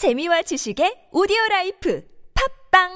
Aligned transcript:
재미와 0.00 0.40
지식의 0.40 1.08
오디오 1.12 1.36
라이프 1.50 2.02
팟빵 2.70 2.88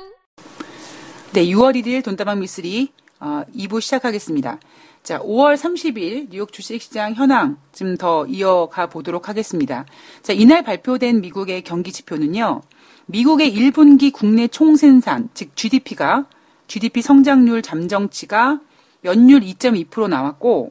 네, 1.34 1.45
6월 1.45 1.77
1일 1.77 2.03
돈다방 2.03 2.41
미쓰리 2.41 2.92
어, 3.21 3.42
2부 3.54 3.83
시작하겠습니다. 3.83 4.58
자, 5.02 5.18
5월 5.18 5.54
30일 5.54 6.30
뉴욕 6.30 6.50
주식시장 6.50 7.12
현황 7.12 7.58
좀 7.75 7.98
더 7.98 8.25
이어가 8.25 8.86
보도록 8.86 9.29
하겠습니다. 9.29 9.84
자, 10.22 10.32
이날 10.32 10.62
발표된 10.62 11.20
미국의 11.20 11.61
경기 11.61 11.93
지표는요. 11.93 12.62
미국의 13.05 13.55
1분기 13.55 14.11
국내 14.11 14.48
총생산, 14.48 15.29
즉 15.34 15.55
GDP가 15.55 16.25
GDP 16.68 17.02
성장률 17.02 17.61
잠정치가 17.61 18.61
연율 19.05 19.43
2.2% 19.43 20.09
나왔고 20.09 20.71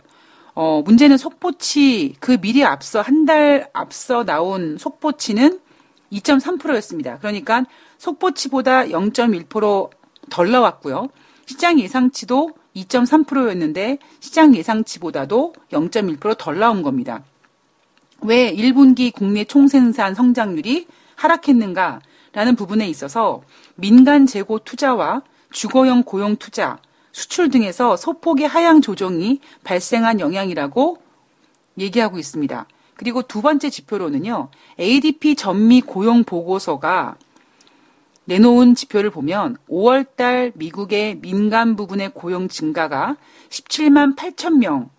어, 0.55 0.81
문제는 0.83 1.17
속보치 1.17 2.15
그 2.19 2.37
미리 2.41 2.65
앞서 2.65 3.01
한 3.01 3.25
달 3.27 3.69
앞서 3.73 4.23
나온 4.23 4.77
속보치는 4.79 5.59
2.3%였습니다. 6.13 7.17
그러니까 7.19 7.65
속보치보다 7.97 8.85
0.1%덜 8.85 10.51
나왔고요. 10.51 11.09
시장 11.45 11.79
예상치도 11.79 12.51
2.3%였는데 12.75 13.99
시장 14.19 14.55
예상치보다도 14.55 15.53
0.1%덜 15.71 16.59
나온 16.59 16.81
겁니다. 16.81 17.23
왜 18.21 18.53
1분기 18.53 19.13
국내 19.13 19.43
총생산 19.43 20.15
성장률이 20.15 20.87
하락했는가라는 21.15 22.55
부분에 22.57 22.87
있어서 22.87 23.43
민간 23.75 24.25
재고 24.25 24.59
투자와 24.59 25.23
주거형 25.51 26.03
고용 26.03 26.37
투자, 26.37 26.79
수출 27.11 27.49
등에서 27.49 27.95
소폭의 27.95 28.47
하향 28.47 28.81
조정이 28.81 29.39
발생한 29.63 30.19
영향이라고 30.19 30.97
얘기하고 31.77 32.17
있습니다. 32.17 32.65
그리고 32.95 33.21
두 33.21 33.41
번째 33.41 33.69
지표로는요, 33.69 34.49
ADP 34.79 35.35
전미 35.35 35.81
고용 35.81 36.23
보고서가 36.23 37.15
내놓은 38.25 38.75
지표를 38.75 39.09
보면 39.09 39.57
5월 39.69 40.15
달 40.15 40.51
미국의 40.55 41.19
민간 41.19 41.75
부분의 41.75 42.11
고용 42.13 42.47
증가가 42.47 43.17
17만 43.49 44.15
8천 44.15 44.59
명 44.59 44.89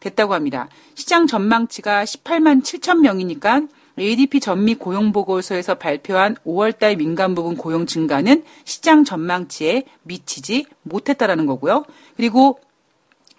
됐다고 0.00 0.34
합니다. 0.34 0.68
시장 0.94 1.26
전망치가 1.26 2.04
18만 2.04 2.62
7천 2.62 3.00
명이니까 3.00 3.62
ADP 3.98 4.40
전미 4.40 4.74
고용 4.74 5.12
보고서에서 5.12 5.76
발표한 5.76 6.36
5월 6.46 6.78
달 6.78 6.96
민간 6.96 7.34
부분 7.34 7.56
고용 7.56 7.86
증가는 7.86 8.44
시장 8.64 9.04
전망치에 9.04 9.84
미치지 10.02 10.66
못했다라는 10.82 11.46
거고요. 11.46 11.84
그리고 12.16 12.58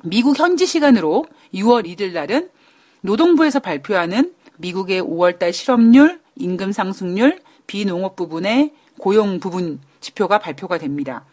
미국 0.03 0.39
현지 0.39 0.65
시간으로 0.65 1.25
6월 1.53 1.85
1일 1.85 2.13
날은 2.13 2.49
노동부에서 3.05 3.59
발표하는 3.59 4.33
미국의 4.57 5.01
5월달 5.01 5.53
실업률, 5.53 6.19
임금 6.35 6.71
상승률, 6.71 7.39
비농업 7.67 8.15
부분의 8.15 8.73
고용 8.99 9.39
부분 9.39 9.79
지표가 9.99 10.39
발표가 10.39 10.77
됩니다. 10.77 11.25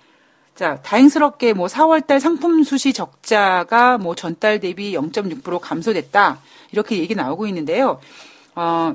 자, 0.54 0.80
다행스럽게 0.82 1.54
뭐 1.54 1.66
4월달 1.66 2.20
상품 2.20 2.62
수시 2.62 2.92
적자가 2.92 3.98
뭐 3.98 4.14
전달 4.14 4.60
대비 4.60 4.92
0.6% 4.92 5.58
감소됐다. 5.60 6.40
이렇게 6.72 6.98
얘기 6.98 7.14
나오고 7.14 7.46
있는데요. 7.46 8.00
어, 8.54 8.94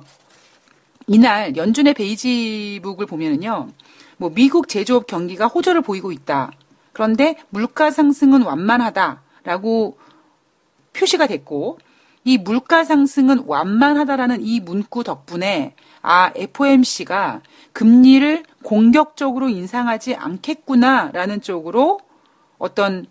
이날 1.08 1.56
연준의 1.56 1.96
베이지북을 1.96 3.08
보면은요. 3.08 3.70
뭐 4.18 4.30
미국 4.34 4.68
제조업 4.68 5.08
경기가 5.08 5.48
호조를 5.48 5.82
보이고 5.82 6.12
있다. 6.12 6.52
그런데 6.94 7.38
물가 7.50 7.92
상승은 7.92 8.44
완만하다라고 8.44 9.98
표시가 10.94 11.28
됐고 11.28 11.80
이 12.28 12.38
물가 12.38 12.84
상승은 12.84 13.44
완만하다라는 13.48 14.42
이 14.42 14.60
문구 14.60 15.06
덕분에 15.06 15.76
아 16.02 16.34
FOMC가 16.36 17.42
금리를 17.72 18.44
공격적으로 18.64 19.48
인상하지 19.48 20.16
않겠구나라는 20.16 21.40
쪽으로 21.40 22.02
어떤 22.58 23.06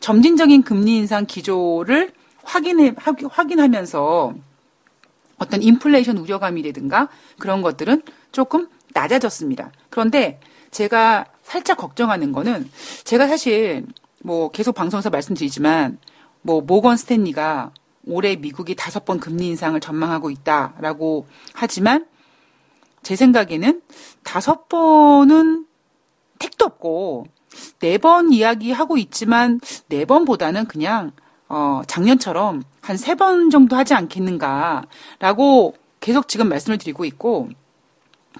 점진적인 0.00 0.62
금리 0.62 0.96
인상 0.96 1.26
기조를 1.26 2.12
확인해 2.44 2.94
확인하면서 3.28 4.34
어떤 5.36 5.62
인플레이션 5.62 6.16
우려감이라든가 6.16 7.10
그런 7.38 7.60
것들은 7.60 8.00
조금 8.32 8.68
낮아졌습니다. 8.94 9.70
그런데 9.90 10.40
제가 10.70 11.26
살짝 11.42 11.76
걱정하는 11.76 12.32
거는 12.32 12.70
제가 13.04 13.28
사실 13.28 13.84
뭐 14.22 14.50
계속 14.50 14.74
방송에서 14.74 15.10
말씀드리지만 15.10 15.98
뭐 16.40 16.62
모건 16.62 16.96
스탠리가 16.96 17.72
올해 18.06 18.36
미국이 18.36 18.74
다섯 18.74 19.04
번 19.04 19.20
금리 19.20 19.46
인상을 19.48 19.78
전망하고 19.80 20.30
있다라고 20.30 21.26
하지만 21.54 22.06
제 23.02 23.16
생각에는 23.16 23.82
다섯 24.24 24.68
번은 24.68 25.66
택도 26.38 26.64
없고 26.66 27.26
네 27.80 27.98
번 27.98 28.32
이야기하고 28.32 28.96
있지만 28.96 29.60
네 29.88 30.04
번보다는 30.06 30.66
그냥 30.66 31.12
어 31.48 31.82
작년처럼 31.86 32.62
한 32.80 32.96
세 32.96 33.14
번 33.14 33.50
정도 33.50 33.76
하지 33.76 33.94
않겠는가라고 33.94 35.74
계속 36.00 36.28
지금 36.28 36.48
말씀을 36.48 36.78
드리고 36.78 37.04
있고 37.04 37.48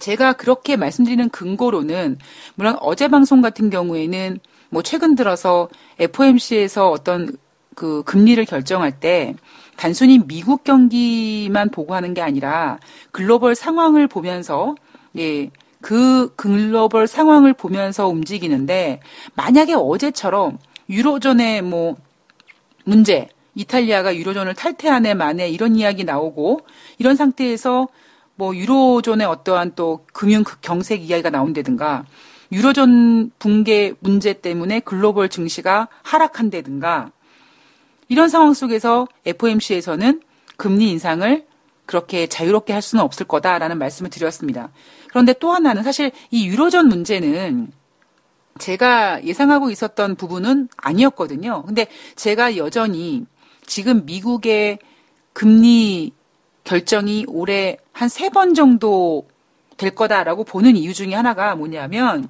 제가 0.00 0.33
그렇게 0.33 0.77
말씀드리는 0.77 1.29
근거로는 1.29 2.19
물론 2.55 2.77
어제 2.81 3.09
방송 3.09 3.43
같은 3.43 3.69
경우에는 3.71 4.41
뭐 4.71 4.83
최근 4.83 5.15
들어서 5.15 5.69
FOMC에서 5.99 6.91
어떤 6.91 7.37
그 7.75 8.03
금리를 8.05 8.44
결정할 8.44 8.99
때 8.99 9.34
단순히 9.77 10.19
미국 10.19 10.65
경기만 10.65 11.71
보고 11.71 11.94
하는 11.94 12.15
게 12.15 12.21
아니라 12.21 12.78
글로벌 13.10 13.55
상황을 13.55 14.06
보면서 14.06 14.75
예, 15.19 15.50
그 15.81 16.32
글로벌 16.37 17.06
상황을 17.06 17.53
보면서 17.53 18.09
움직이는데 18.09 19.00
만약에 19.34 19.75
어제처럼 19.75 20.59
유로존의 20.88 21.62
뭐 21.62 21.97
문제, 22.84 23.28
이탈리아가 23.55 24.15
유로존을 24.16 24.55
탈퇴한 24.55 25.06
해 25.06 25.15
만에 25.15 25.49
이런 25.49 25.77
이야기 25.77 26.05
나오고 26.05 26.61
이런 26.99 27.16
상태에서 27.16 27.88
뭐 28.34 28.56
유로존의 28.56 29.27
어떠한 29.27 29.72
또 29.75 30.05
금융 30.12 30.44
경색 30.62 31.03
이야기가 31.03 31.31
나온다든가 31.31 32.05
유로존 32.50 33.31
붕괴 33.38 33.94
문제 34.00 34.32
때문에 34.34 34.81
글로벌 34.81 35.28
증시가 35.28 35.88
하락한다든가 36.03 37.11
이런 38.12 38.28
상황 38.28 38.53
속에서 38.53 39.09
FOMC에서는 39.25 40.21
금리 40.59 40.91
인상을 40.91 41.47
그렇게 41.87 42.27
자유롭게 42.27 42.75
할 42.75 42.83
수는 42.83 43.03
없을 43.03 43.27
거다라는 43.27 43.78
말씀을 43.78 44.11
드렸습니다. 44.11 44.69
그런데 45.09 45.33
또 45.33 45.50
하나는 45.53 45.83
사실 45.83 46.12
이 46.31 46.47
유로존 46.47 46.89
문제는 46.89 47.73
제가 48.59 49.25
예상하고 49.25 49.71
있었던 49.71 50.17
부분은 50.17 50.69
아니었거든요. 50.77 51.62
근데 51.62 51.87
제가 52.15 52.59
여전히 52.59 53.25
지금 53.65 54.05
미국의 54.05 54.79
금리 55.33 56.12
결정이 56.65 57.25
올해 57.29 57.79
한 57.93 58.09
세 58.11 58.29
번 58.29 58.53
정도 58.53 59.27
될 59.79 59.94
거다라고 59.94 60.44
보는 60.44 60.77
이유 60.77 60.93
중에 60.93 61.15
하나가 61.15 61.55
뭐냐면 61.56 62.29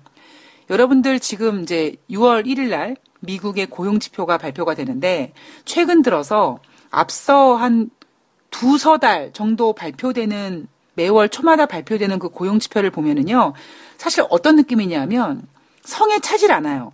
여러분들 0.71 1.19
지금 1.19 1.63
이제 1.63 1.97
6월 2.09 2.47
1일 2.47 2.69
날 2.69 2.97
미국의 3.23 3.67
고용 3.67 3.99
지표가 3.99 4.39
발표가 4.39 4.75
되는데 4.75 5.33
최근 5.65 6.03
들어서 6.03 6.59
앞서 6.91 7.55
한 7.55 7.91
두서 8.51 8.99
달 8.99 9.33
정도 9.33 9.73
발표되는 9.73 10.69
매월 10.95 11.29
초마다 11.29 11.67
발표되는 11.67 12.19
그 12.19 12.29
고용 12.29 12.59
지표를 12.59 12.91
보면은요. 12.91 13.55
사실 13.97 14.25
어떤 14.29 14.57
느낌이냐면 14.57 15.43
성에 15.85 16.19
차질 16.19 16.53
않아요. 16.53 16.93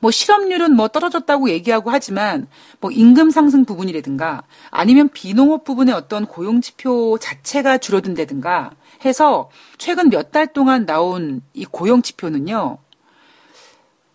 뭐 0.00 0.10
실업률은 0.10 0.74
뭐 0.74 0.88
떨어졌다고 0.88 1.48
얘기하고 1.50 1.90
하지만 1.90 2.46
뭐 2.80 2.90
임금 2.90 3.30
상승 3.30 3.64
부분이라든가 3.64 4.42
아니면 4.70 5.08
비농업 5.08 5.64
부분의 5.64 5.94
어떤 5.94 6.26
고용 6.26 6.60
지표 6.60 7.16
자체가 7.18 7.78
줄어든다든가 7.78 8.72
해서 9.04 9.48
최근 9.78 10.10
몇 10.10 10.32
달 10.32 10.52
동안 10.52 10.84
나온 10.84 11.40
이 11.54 11.64
고용 11.64 12.02
지표는요. 12.02 12.78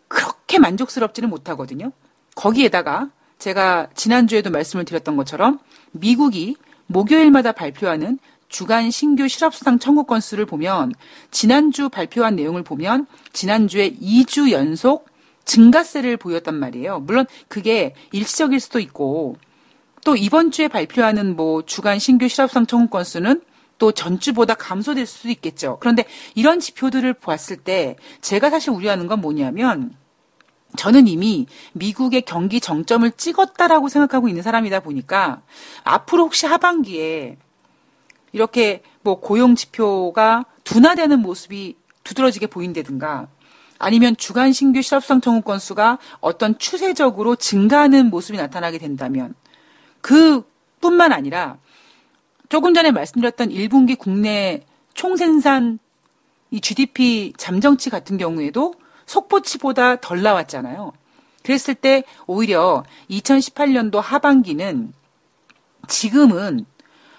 그렇게 0.10 0.60
만족스럽지는 0.60 1.30
못하거든요. 1.30 1.94
거기에다가 2.36 3.10
제가 3.38 3.88
지난주에도 3.96 4.52
말씀을 4.52 4.84
드렸던 4.84 5.16
것처럼 5.16 5.60
미국이 5.92 6.58
목요일마다 6.88 7.54
발표하는 7.54 8.20
주간 8.50 8.92
신규 8.92 9.28
실업수당 9.28 9.80
청구 9.80 10.04
건수를 10.06 10.46
보면 10.46 10.94
지난주 11.32 11.88
발표한 11.88 12.36
내용을 12.36 12.64
보면 12.64 13.06
지난주에 13.32 13.92
2주 13.92 14.52
연속 14.52 15.08
증가세를 15.46 16.18
보였단 16.18 16.56
말이에요. 16.56 17.00
물론 17.00 17.26
그게 17.48 17.94
일시적일 18.12 18.60
수도 18.60 18.80
있고 18.80 19.38
또 20.04 20.16
이번 20.16 20.52
주에 20.52 20.68
발표하는 20.68 21.36
뭐 21.36 21.64
주간 21.64 22.00
신규 22.00 22.28
실업수당 22.28 22.66
청구 22.66 22.90
건수는 22.90 23.42
또 23.78 23.92
전주보다 23.92 24.56
감소될 24.56 25.06
수도 25.06 25.30
있겠죠. 25.30 25.78
그런데 25.80 26.06
이런 26.36 26.60
지표들을 26.60 27.14
보았을 27.14 27.58
때 27.58 27.96
제가 28.22 28.50
사실 28.50 28.72
우려하는 28.72 29.08
건 29.08 29.22
뭐냐면 29.22 29.96
저는 30.77 31.07
이미 31.07 31.48
미국의 31.74 32.21
경기 32.21 32.62
정점을 32.62 33.10
찍었다라고 33.12 33.89
생각하고 33.89 34.27
있는 34.27 34.44
사람이다 34.44 34.81
보니까 34.81 35.42
앞으로 35.83 36.25
혹시 36.25 36.45
하반기에 36.45 37.38
이렇게 38.31 38.83
뭐 39.01 39.19
고용 39.19 39.56
지표가 39.56 40.45
둔화되는 40.63 41.19
모습이 41.19 41.75
두드러지게 42.04 42.48
보인다든가 42.48 43.27
아니면 43.80 44.16
주간 44.18 44.51
신규 44.51 44.81
실업상 44.81 45.21
청구 45.21 45.42
건수가 45.42 45.98
어떤 46.19 46.57
추세적으로 46.60 47.36
증가하는 47.36 48.10
모습이 48.10 48.38
나타나게 48.38 48.77
된다면 48.77 49.33
그 50.01 50.44
뿐만 50.81 51.12
아니라 51.12 51.57
조금 52.50 52.74
전에 52.74 52.92
말씀드렸던 52.92 53.50
1분기 53.50 53.98
국내 53.98 54.66
총생산 54.94 55.80
이 56.51 56.62
GDP 56.62 57.33
잠정치 57.38 57.89
같은 57.89 58.18
경우에도 58.18 58.74
속보치보다 59.10 59.98
덜 59.98 60.22
나왔잖아요. 60.22 60.94
그랬을 61.44 61.74
때 61.74 62.04
오히려 62.28 62.84
2018년도 63.10 64.00
하반기는 64.00 64.94
지금은 65.88 66.66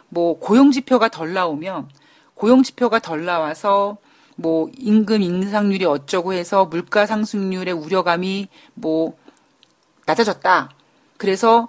뭐 0.08 0.38
고용 0.38 0.70
지표가 0.70 1.08
덜 1.08 1.32
나오면 1.32 1.88
고용 2.34 2.62
지표가 2.62 3.00
덜 3.00 3.24
나와서 3.24 3.96
뭐 4.36 4.70
임금 4.78 5.20
인상률이 5.20 5.84
어쩌고 5.84 6.32
해서 6.32 6.64
물가 6.64 7.06
상승률의 7.06 7.74
우려감이 7.74 8.48
뭐 8.74 9.18
낮아졌다. 10.06 10.70
그래서 11.16 11.68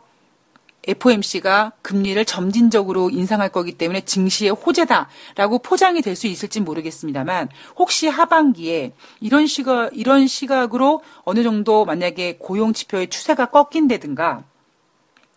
FOMC가 0.87 1.73
금리를 1.81 2.23
점진적으로 2.25 3.09
인상할 3.09 3.49
거기 3.49 3.73
때문에 3.73 4.01
증시의 4.01 4.51
호재다라고 4.51 5.59
포장이 5.59 6.01
될 6.01 6.15
수 6.15 6.27
있을지 6.27 6.59
모르겠습니다만 6.59 7.49
혹시 7.77 8.07
하반기에 8.07 8.93
이런 9.21 9.47
시각 9.47 9.89
이런 9.93 10.27
시각으로 10.27 11.01
어느 11.23 11.43
정도 11.43 11.85
만약에 11.85 12.37
고용 12.37 12.73
지표의 12.73 13.09
추세가 13.09 13.45
꺾인다든가 13.45 14.43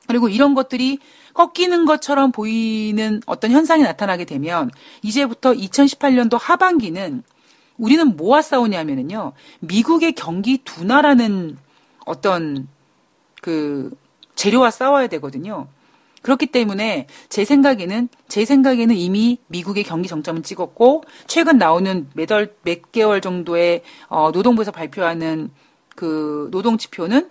그리고 0.07 0.29
이런 0.29 0.55
것들이 0.55 0.99
꺾이는 1.35 1.85
것처럼 1.87 2.33
보이는 2.33 3.21
어떤 3.27 3.51
현상이 3.51 3.83
나타나게 3.83 4.25
되면 4.25 4.71
이제부터 5.03 5.53
2018년도 5.53 6.39
하반기는 6.41 7.23
우리는 7.79 8.17
뭐와 8.17 8.43
싸우냐면은요. 8.43 9.33
미국의 9.61 10.13
경기 10.13 10.59
둔화라는 10.59 11.59
어떤 12.07 12.69
그 13.41 13.91
재료와 14.35 14.71
싸워야 14.71 15.07
되거든요. 15.09 15.69
그렇기 16.23 16.47
때문에 16.47 17.07
제 17.29 17.45
생각에는 17.45 18.09
제 18.29 18.47
생각에는 18.47 18.97
이미 18.97 19.39
미국의 19.49 19.85
경기 19.85 20.09
정점은 20.09 20.43
찍었고 20.43 21.05
최근 21.27 21.59
나오는 21.59 22.09
매달 22.15 22.55
몇 22.63 22.93
개월 22.93 23.21
정도의 23.21 23.83
어, 24.09 24.31
노동부에서 24.31 24.73
발표하는 24.73 25.51
그 25.95 26.49
노동 26.51 26.79
지표는 26.79 27.29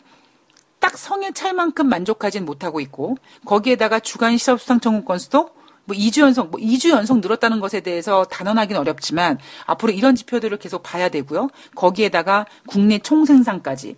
딱 0.80 0.96
성에 0.96 1.32
찰 1.32 1.54
만큼 1.54 1.90
만족하진 1.90 2.46
못하고 2.46 2.82
있고 2.82 3.18
거기에다가 3.46 4.00
주간 4.00 4.38
실업 4.38 4.62
수당 4.62 4.80
청구 4.80 5.06
건수도 5.06 5.50
뭐 5.86 5.96
2주 5.98 6.22
연속, 6.22 6.52
뭐 6.52 6.60
2주 6.60 6.90
연속 6.90 7.20
늘었다는 7.20 7.60
것에 7.60 7.82
대해서 7.82 8.26
단언하기는 8.26 8.80
어렵지만 8.80 9.40
앞으로 9.66 9.92
이런 9.92 10.16
지표들을 10.16 10.58
계속 10.58 10.84
봐야 10.84 11.10
되고요. 11.10 11.50
거기에다가 11.76 12.46
국내 12.68 13.00
총생산까지 13.00 13.96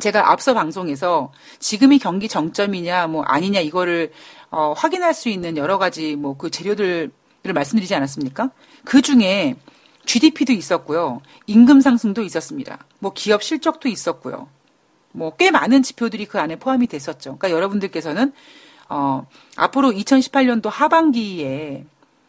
제가 0.00 0.30
앞서 0.30 0.52
방송에서 0.52 1.32
지금이 1.58 1.98
경기 1.98 2.28
정점이냐 2.28 3.06
뭐 3.06 3.22
아니냐 3.22 3.60
이거를 3.60 4.12
어, 4.50 4.74
확인할 4.76 5.14
수 5.14 5.28
있는 5.30 5.56
여러 5.56 5.78
가지 5.78 6.16
뭐 6.16 6.36
그 6.36 6.50
재료들을 6.50 7.10
말씀드리지 7.54 7.94
않았습니까? 7.94 8.50
그 8.84 9.00
중에 9.00 9.56
GDP도 10.04 10.52
있었고요. 10.52 11.22
임금 11.46 11.80
상승도 11.80 12.22
있었습니다. 12.22 12.78
뭐 12.98 13.12
기업 13.14 13.42
실적도 13.42 13.88
있었고요. 13.88 14.48
뭐 15.12 15.30
꽤 15.38 15.50
많은 15.50 15.82
지표들이 15.82 16.26
그 16.26 16.38
안에 16.38 16.56
포함이 16.56 16.86
됐었죠. 16.88 17.38
그러니까 17.38 17.50
여러분들께서는 17.50 18.32
어, 18.90 19.26
앞으로 19.56 19.90
2018년도 19.92 20.68
하반기에 20.68 21.86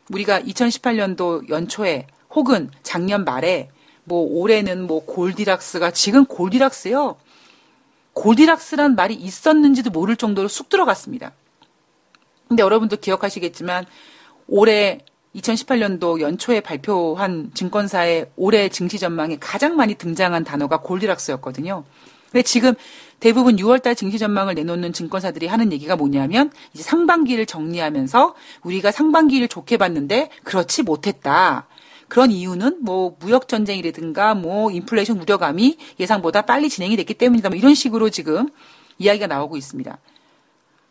우리가 0.10 0.40
2018년도 0.40 1.50
연초에 1.50 2.08
혹은 2.31 2.72
작년 2.81 3.25
말에 3.25 3.70
뭐 4.06 4.22
올해는 4.22 4.88
뭐 4.88 5.04
골디락스가 5.06 5.92
지금 5.92 6.25
골디락스요. 6.25 7.18
골디락스란 8.18 8.96
말이 8.96 9.14
있었는지도 9.14 9.92
모를 9.92 10.16
정도로 10.16 10.48
쑥 10.48 10.69
들어갔습니다. 10.69 11.34
근데 12.48 12.64
여러분도 12.64 12.98
기억하시겠지만 12.98 13.86
올해 14.48 15.00
2018년도 15.36 16.19
연초에 16.19 16.62
발표한 16.62 17.52
증권사의 17.54 18.31
올해 18.36 18.69
증시 18.69 18.98
전망에 18.98 19.38
가장 19.40 19.75
많이 19.75 19.94
등장한 19.94 20.46
단어가 20.46 20.78
골디락스였거든요. 20.78 21.84
근데 22.31 22.42
지금 22.42 22.74
대부분 23.19 23.56
6월달 23.58 23.96
증시 23.96 24.18
전망을 24.18 24.56
내놓는 24.56 24.94
증권사들이 24.94 25.46
하는 25.46 25.72
얘기가 25.72 25.96
뭐냐면 25.96 26.52
이제 26.74 26.81
상반기를 26.81 27.46
정리하면서 27.46 28.34
우리가 28.63 28.92
상반기를 28.92 29.48
좋게 29.48 29.78
봤는데 29.78 30.31
그렇지 30.44 30.81
못했다. 30.81 31.68
그런 32.07 32.31
이유는 32.31 32.80
뭐 32.81 33.15
무역 33.19 33.48
전쟁이라든가 33.48 34.33
뭐 34.36 34.71
인플레이션 34.71 35.19
우려감이 35.19 35.77
예상보다 36.00 36.44
빨리 36.44 36.69
진행이 36.69 36.95
됐기 36.95 37.15
때문이다. 37.15 37.50
뭐 37.50 37.57
이런 37.57 37.74
식으로 37.74 38.09
지금 38.09 38.50
이야기가 38.98 39.27
나오고 39.27 39.57
있습니다. 39.57 39.98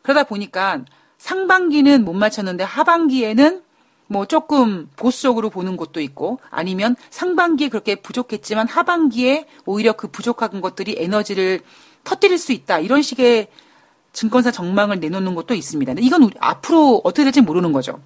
그러다 0.02 0.24
보니까 0.24 0.84
상반기는 1.18 2.04
못 2.04 2.12
맞췄는데 2.12 2.64
하반기에는 2.64 3.62
뭐 4.08 4.24
조금 4.26 4.88
보수적으로 4.96 5.50
보는 5.50 5.76
곳도 5.76 6.00
있고 6.00 6.38
아니면 6.50 6.94
상반기에 7.10 7.69
그렇게 7.69 7.96
부족했지만 7.96 8.69
하반기에 8.69 9.46
오히려 9.64 9.94
그 9.94 10.08
부족한 10.08 10.60
것들이 10.60 10.96
에너지를 10.98 11.60
터뜨릴 12.04 12.38
수 12.38 12.52
있다. 12.52 12.78
이런 12.78 13.02
식의 13.02 13.48
증권사 14.12 14.50
전망을 14.52 15.00
내놓는 15.00 15.34
것도 15.34 15.54
있습니다. 15.54 15.94
이건 15.98 16.22
우리 16.22 16.34
앞으로 16.38 17.00
어떻게 17.04 17.24
될지 17.24 17.40
모르는 17.40 17.72
거죠. 17.72 18.00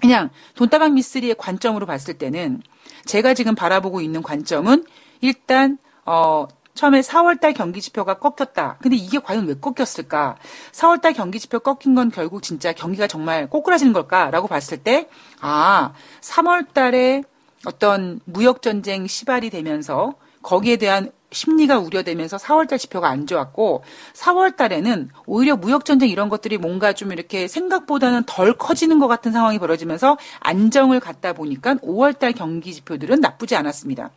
그냥 0.00 0.30
돈다방 0.54 0.94
미스리의 0.94 1.34
관점으로 1.36 1.86
봤을 1.86 2.14
때는 2.14 2.62
제가 3.04 3.34
지금 3.34 3.54
바라보고 3.54 4.00
있는 4.00 4.22
관점은 4.22 4.84
일단 5.20 5.78
어 6.04 6.46
처음에 6.78 7.00
4월달 7.00 7.54
경기 7.54 7.80
지표가 7.80 8.20
꺾였다. 8.20 8.78
근데 8.80 8.94
이게 8.94 9.18
과연 9.18 9.48
왜 9.48 9.54
꺾였을까? 9.54 10.36
4월달 10.70 11.12
경기 11.12 11.40
지표 11.40 11.58
꺾인 11.58 11.96
건 11.96 12.08
결국 12.12 12.40
진짜 12.44 12.72
경기가 12.72 13.08
정말 13.08 13.50
꼬꾸라지는 13.50 13.92
걸까라고 13.92 14.46
봤을 14.46 14.78
때, 14.78 15.08
아, 15.40 15.92
3월달에 16.20 17.24
어떤 17.66 18.20
무역 18.24 18.62
전쟁 18.62 19.08
시발이 19.08 19.50
되면서 19.50 20.14
거기에 20.42 20.76
대한 20.76 21.10
심리가 21.30 21.78
우려되면서 21.78 22.38
4월달 22.38 22.78
지표가 22.78 23.08
안 23.08 23.26
좋았고 23.26 23.84
4월달에는 24.14 25.08
오히려 25.26 25.56
무역 25.56 25.84
전쟁 25.84 26.08
이런 26.08 26.28
것들이 26.28 26.56
뭔가 26.58 26.92
좀 26.92 27.12
이렇게 27.12 27.48
생각보다는 27.48 28.24
덜 28.26 28.54
커지는 28.54 28.98
것 28.98 29.08
같은 29.08 29.32
상황이 29.32 29.58
벌어지면서 29.58 30.16
안정을 30.40 31.00
갖다 31.00 31.34
보니까 31.34 31.74
5월달 31.76 32.34
경기 32.34 32.72
지표들은 32.72 33.20
나쁘지 33.20 33.56
않았습니다. 33.56 34.10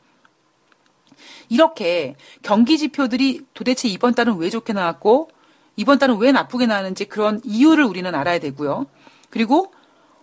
이렇게 1.50 2.16
경기 2.44 2.78
지표들이 2.78 3.42
도대체 3.54 3.90
이번 3.90 4.14
달은 4.14 4.38
왜 4.38 4.50
좋게 4.50 4.72
나왔고 4.72 5.30
이번 5.76 6.00
달은 6.00 6.18
왜 6.18 6.32
나쁘게 6.32 6.66
나왔는지 6.66 7.06
그런 7.06 7.42
이유를 7.44 7.84
우리는 7.84 8.14
알아야 8.16 8.40
되고요. 8.40 8.86
그리고 9.30 9.74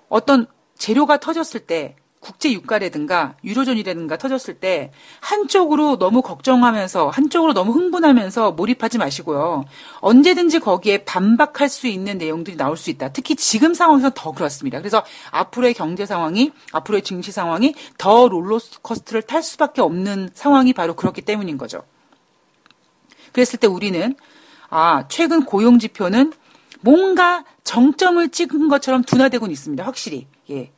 어떤 0.09 0.47
재료가 0.79 1.19
터졌을 1.19 1.61
때 1.61 1.97
국제 2.21 2.53
유가라든가 2.53 3.37
유로존이라든가 3.45 4.17
터졌을 4.17 4.55
때 4.55 4.91
한쪽으로 5.21 5.99
너무 5.99 6.23
걱정하면서 6.23 7.09
한쪽으로 7.09 7.55
너무 7.55 7.73
흥분하면서 7.73 8.53
몰입하지 8.53 8.99
마시고요. 8.99 9.65
언제든지 10.01 10.59
거기에 10.59 11.05
반박할 11.05 11.69
수 11.69 11.87
있는 11.87 12.19
내용들이 12.19 12.57
나올 12.57 12.77
수 12.77 12.91
있다. 12.91 13.13
특히 13.13 13.37
지금 13.37 13.75
상황에서 13.75 14.11
더 14.15 14.33
그렇습니다. 14.33 14.79
그래서 14.79 15.05
앞으로의 15.31 15.75
경제 15.75 16.07
상황이 16.07 16.53
앞으로의 16.73 17.03
증시 17.03 17.31
상황이 17.31 17.75
더 17.99 18.29
롤러코스트를 18.29 19.23
탈 19.23 19.43
수밖에 19.43 19.81
없는 19.81 20.31
상황이 20.35 20.73
바로 20.73 20.95
그렇기 20.95 21.23
때문인 21.23 21.57
거죠. 21.57 21.83
그랬을 23.33 23.59
때 23.59 23.67
우리는 23.67 24.17
아, 24.71 25.07
최근 25.09 25.45
고용 25.45 25.79
지표는 25.79 26.33
뭔가 26.81 27.45
정점을 27.65 28.29
찍은 28.31 28.69
것처럼 28.69 29.03
둔화되고 29.03 29.47
있습니다. 29.47 29.85
확실히. 29.85 30.27
예. 30.51 30.73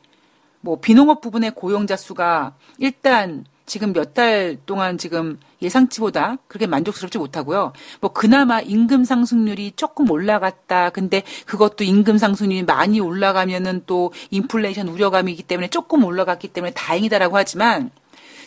뭐 0.60 0.80
비농업 0.80 1.20
부분의 1.20 1.52
고용자 1.54 1.96
수가 1.96 2.54
일단 2.78 3.44
지금 3.66 3.92
몇 3.92 4.14
달 4.14 4.56
동안 4.66 4.98
지금 4.98 5.38
예상치보다 5.62 6.38
그렇게 6.48 6.66
만족스럽지 6.66 7.18
못하고요. 7.18 7.72
뭐 8.00 8.12
그나마 8.12 8.60
임금 8.60 9.04
상승률이 9.04 9.74
조금 9.76 10.10
올라갔다. 10.10 10.90
근데 10.90 11.22
그것도 11.46 11.84
임금 11.84 12.18
상승률이 12.18 12.64
많이 12.64 12.98
올라가면은 12.98 13.84
또 13.86 14.12
인플레이션 14.30 14.88
우려감이기 14.88 15.44
때문에 15.44 15.68
조금 15.68 16.02
올라갔기 16.02 16.48
때문에 16.48 16.72
다행이다라고 16.72 17.36
하지만 17.36 17.90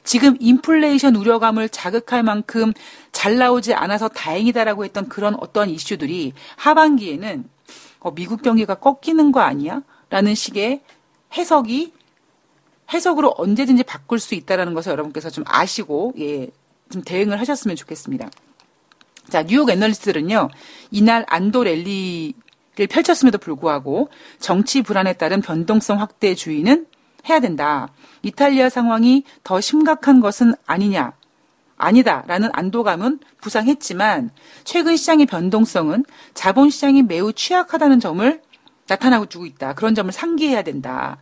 지금 0.03 0.36
인플레이션 0.41 1.15
우려감을 1.15 1.70
자극할 1.70 2.24
만큼 2.24 2.74
잘 3.13 3.38
나오지 3.38 3.74
않아서 3.74 4.10
다행이다라고 4.10 4.84
했던 4.84 5.08
그런 5.08 5.36
어떤 5.39 5.70
이슈들이 5.70 6.34
하반기에는 6.58 7.46
어, 8.01 8.13
미국 8.13 8.41
경기가 8.41 8.75
꺾이는 8.75 9.32
거 9.32 9.39
아니야? 9.39 9.82
라는 10.10 10.36
식의 10.36 10.82
해석이 11.38 11.93
해석으로 12.92 13.34
언제든지 13.38 13.84
바꿀 13.84 14.20
수 14.20 14.36
있다라는 14.36 14.74
것을 14.74 14.92
여러분께서 14.92 15.30
좀 15.30 15.44
아시고 15.48 16.13
예, 16.20 16.50
좀 16.92 17.02
대응을 17.04 17.40
하셨으면 17.40 17.75
좋겠습니다. 17.75 18.30
자, 19.30 19.44
뉴욕 19.44 19.70
애널리스트들은요. 19.70 20.50
이날 20.92 21.25
안도 21.28 21.63
랠리 21.63 22.34
펼쳤음에도 22.75 23.38
불구하고 23.38 24.10
정치 24.40 24.82
불안에 24.82 25.13
따른 25.13 25.42
변동성 25.42 26.00
확대 26.00 26.36
주의는 26.36 26.88
해야 27.30 27.40
된다. 27.40 27.90
이탈리아 28.22 28.70
상황이 28.70 29.24
더 29.44 29.62
심각한 29.62 30.20
것은 30.20 30.54
아니냐. 30.66 31.13
아니다라는 31.78 32.50
안도감은 32.54 33.20
부상했지만 33.42 34.32
최근 34.63 34.96
시장의 34.96 35.25
변동성은 35.25 36.06
자본 36.34 36.70
시장이 36.70 37.04
매우 37.04 37.34
취약하다는 37.34 38.00
점을 38.00 38.42
나타나고 38.88 39.25
주고 39.28 39.46
있다. 39.46 39.74
그런 39.74 39.96
점을 39.96 40.12
상기해야 40.12 40.62
된다. 40.62 41.18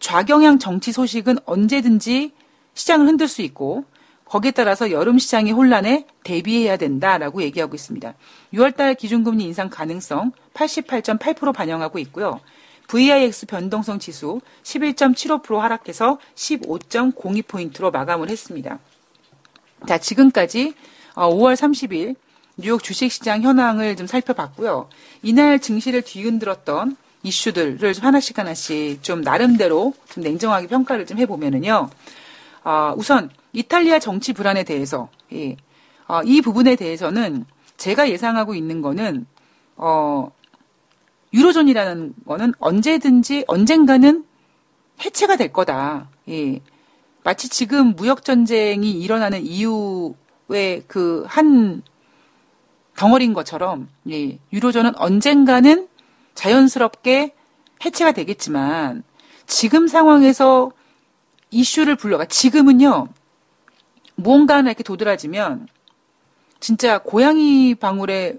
좌경향 0.00 0.58
정치 0.58 0.92
소식은 0.92 1.38
언제든지 1.44 2.32
시장을 2.74 3.06
흔들 3.06 3.28
수 3.28 3.42
있고 3.42 3.84
거기에 4.24 4.52
따라서 4.52 4.90
여름 4.90 5.18
시장의 5.18 5.52
혼란에 5.52 6.06
대비해야 6.22 6.76
된다라고 6.76 7.42
얘기하고 7.42 7.74
있습니다. 7.74 8.14
6월달 8.54 8.96
기준금리 8.96 9.44
인상 9.44 9.68
가능성 9.68 10.32
88.8% 10.54 11.52
반영하고 11.52 11.98
있고요. 11.98 12.40
VIX 12.86 13.46
변동성 13.46 13.98
지수 13.98 14.40
11.75% 14.62 15.58
하락해서 15.58 16.18
15.02포인트로 16.34 17.92
마감을 17.92 18.30
했습니다. 18.30 18.78
자, 19.86 19.98
지금까지 19.98 20.74
5월 21.14 21.52
어, 21.52 21.54
30일 21.54 22.16
뉴욕 22.56 22.82
주식시장 22.82 23.42
현황을 23.42 23.96
좀 23.96 24.06
살펴봤고요. 24.06 24.88
이날 25.22 25.58
증시를 25.60 26.02
뒤흔들었던 26.02 26.96
이슈들을 27.22 27.92
좀 27.92 28.04
하나씩 28.04 28.38
하나씩 28.38 29.02
좀 29.02 29.20
나름대로 29.20 29.92
좀 30.08 30.22
냉정하게 30.22 30.66
평가를 30.68 31.06
좀 31.06 31.18
해보면은요. 31.18 31.90
어, 32.64 32.94
우선 32.96 33.30
이탈리아 33.52 33.98
정치 33.98 34.32
불안에 34.32 34.64
대해서 34.64 35.08
예, 35.32 35.56
어, 36.08 36.22
이 36.24 36.40
부분에 36.40 36.76
대해서는 36.76 37.44
제가 37.76 38.10
예상하고 38.10 38.54
있는 38.54 38.80
거는 38.82 39.26
어, 39.76 40.30
유로존이라는 41.32 42.14
거는 42.26 42.54
언제든지 42.58 43.44
언젠가는 43.46 44.24
해체가 45.04 45.36
될 45.36 45.52
거다. 45.52 46.08
예. 46.28 46.60
마치 47.22 47.48
지금 47.48 47.94
무역 47.94 48.24
전쟁이 48.24 48.92
일어나는 48.92 49.44
이유의 49.44 50.84
그 50.86 51.24
한 51.28 51.82
덩어리인 52.96 53.32
것처럼 53.32 53.88
예. 54.10 54.38
유로존은 54.52 54.96
언젠가는 54.96 55.88
자연스럽게 56.40 57.34
해체가 57.84 58.12
되겠지만 58.12 59.02
지금 59.46 59.88
상황에서 59.88 60.72
이슈를 61.50 61.96
불러가 61.96 62.24
지금은요 62.24 63.08
무언가 64.14 64.56
하나 64.56 64.70
이렇게 64.70 64.82
도드라지면 64.82 65.68
진짜 66.58 66.98
고양이 66.98 67.74
방울에 67.74 68.38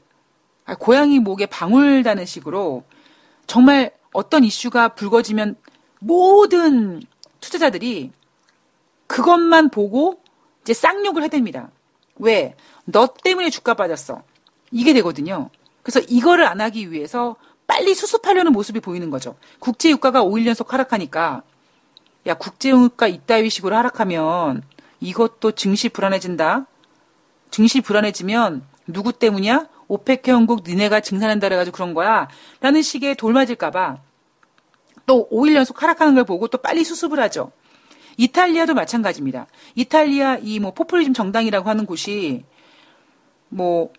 아, 0.65 0.75
고양이 0.75 1.19
목에 1.19 1.45
방울 1.45 2.01
다는 2.01 2.25
식으로 2.25 2.83
정말 3.45 3.91
어떤 4.13 4.43
이슈가 4.43 4.89
불거지면 4.89 5.55
모든 5.99 7.01
투자자들이 7.39 8.11
그것만 9.05 9.69
보고 9.69 10.21
이제 10.61 10.73
쌍욕을 10.73 11.23
해댑니다. 11.23 11.69
왜? 12.17 12.55
너 12.85 13.07
때문에 13.07 13.49
주가 13.49 13.73
빠졌어. 13.73 14.23
이게 14.71 14.93
되거든요. 14.93 15.49
그래서 15.83 15.99
이거를 16.07 16.45
안 16.45 16.61
하기 16.61 16.91
위해서 16.91 17.35
빨리 17.71 17.95
수습하려는 17.95 18.51
모습이 18.51 18.81
보이는 18.81 19.09
거죠. 19.09 19.37
국제유가가 19.59 20.25
5일 20.25 20.45
연속 20.45 20.73
하락하니까 20.73 21.41
야 22.27 22.33
국제유가 22.33 23.07
이따위 23.07 23.49
식으로 23.49 23.77
하락하면 23.77 24.61
이것도 24.99 25.53
증시 25.53 25.87
불안해진다. 25.87 26.65
증시 27.49 27.79
불안해지면 27.79 28.63
누구 28.87 29.13
때문이야? 29.13 29.69
오페크 29.87 30.29
형국 30.31 30.63
니네가 30.67 30.99
증산한다 30.99 31.47
그래가지고 31.47 31.73
그런 31.73 31.93
거야. 31.93 32.27
라는 32.59 32.81
식의 32.81 33.15
돌맞을까봐 33.15 33.99
또 35.05 35.29
5일 35.31 35.55
연속 35.55 35.81
하락하는 35.81 36.13
걸 36.13 36.25
보고 36.25 36.49
또 36.49 36.57
빨리 36.57 36.83
수습을 36.83 37.21
하죠. 37.21 37.53
이탈리아도 38.17 38.73
마찬가지입니다. 38.73 39.47
이탈리아 39.75 40.37
이 40.41 40.59
뭐 40.59 40.73
포퓰리즘 40.73 41.13
정당이라고 41.13 41.69
하는 41.69 41.85
곳이 41.85 42.43
뭐 43.47 43.93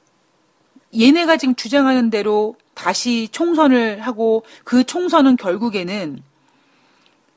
얘네가 0.95 1.39
지금 1.39 1.55
주장하는 1.55 2.11
대로 2.11 2.55
다시 2.75 3.29
총선을 3.31 4.01
하고 4.01 4.45
그 4.65 4.85
총선은 4.85 5.37
결국에는 5.37 6.23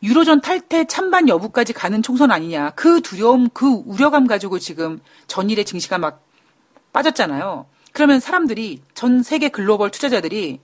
유로존 0.04 0.42
탈퇴 0.42 0.86
찬반 0.86 1.28
여부까지 1.28 1.74
가는 1.74 2.02
총선 2.04 2.32
아니냐. 2.32 2.72
그 2.72 3.02
두려움, 3.02 3.50
그 3.50 3.68
우려감 3.68 4.28
가지고 4.28 4.60
지금 4.60 5.00
전일의 5.28 5.66
증시가 5.66 5.98
막 5.98 6.24
빠졌잖아요. 6.94 7.66
그러면 7.92 8.20
사람들이 8.20 8.82
전 8.94 9.24
세계 9.24 9.50
글로벌 9.50 9.90
투자자들이 9.90 10.60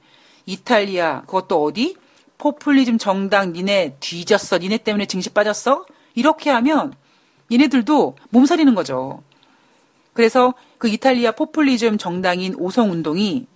이탈리아 0.46 1.22
그것도 1.22 1.64
어디 1.64 1.96
포퓰리즘 2.38 2.98
정당 2.98 3.54
니네 3.54 3.98
뒤졌어 4.00 4.58
니네 4.58 4.80
때문에 4.80 5.06
증시 5.06 5.30
빠졌어 5.30 5.86
이렇게 6.14 6.50
하면 6.50 6.94
얘네들도 7.52 8.18
몸살이는 8.30 8.76
거죠. 8.76 9.24
그래서 10.14 10.54
그 10.78 10.88
이탈리아 10.88 11.32
포퓰리즘 11.32 11.98
정당인 11.98 12.56
오성 12.56 12.92
운동이 12.92 13.48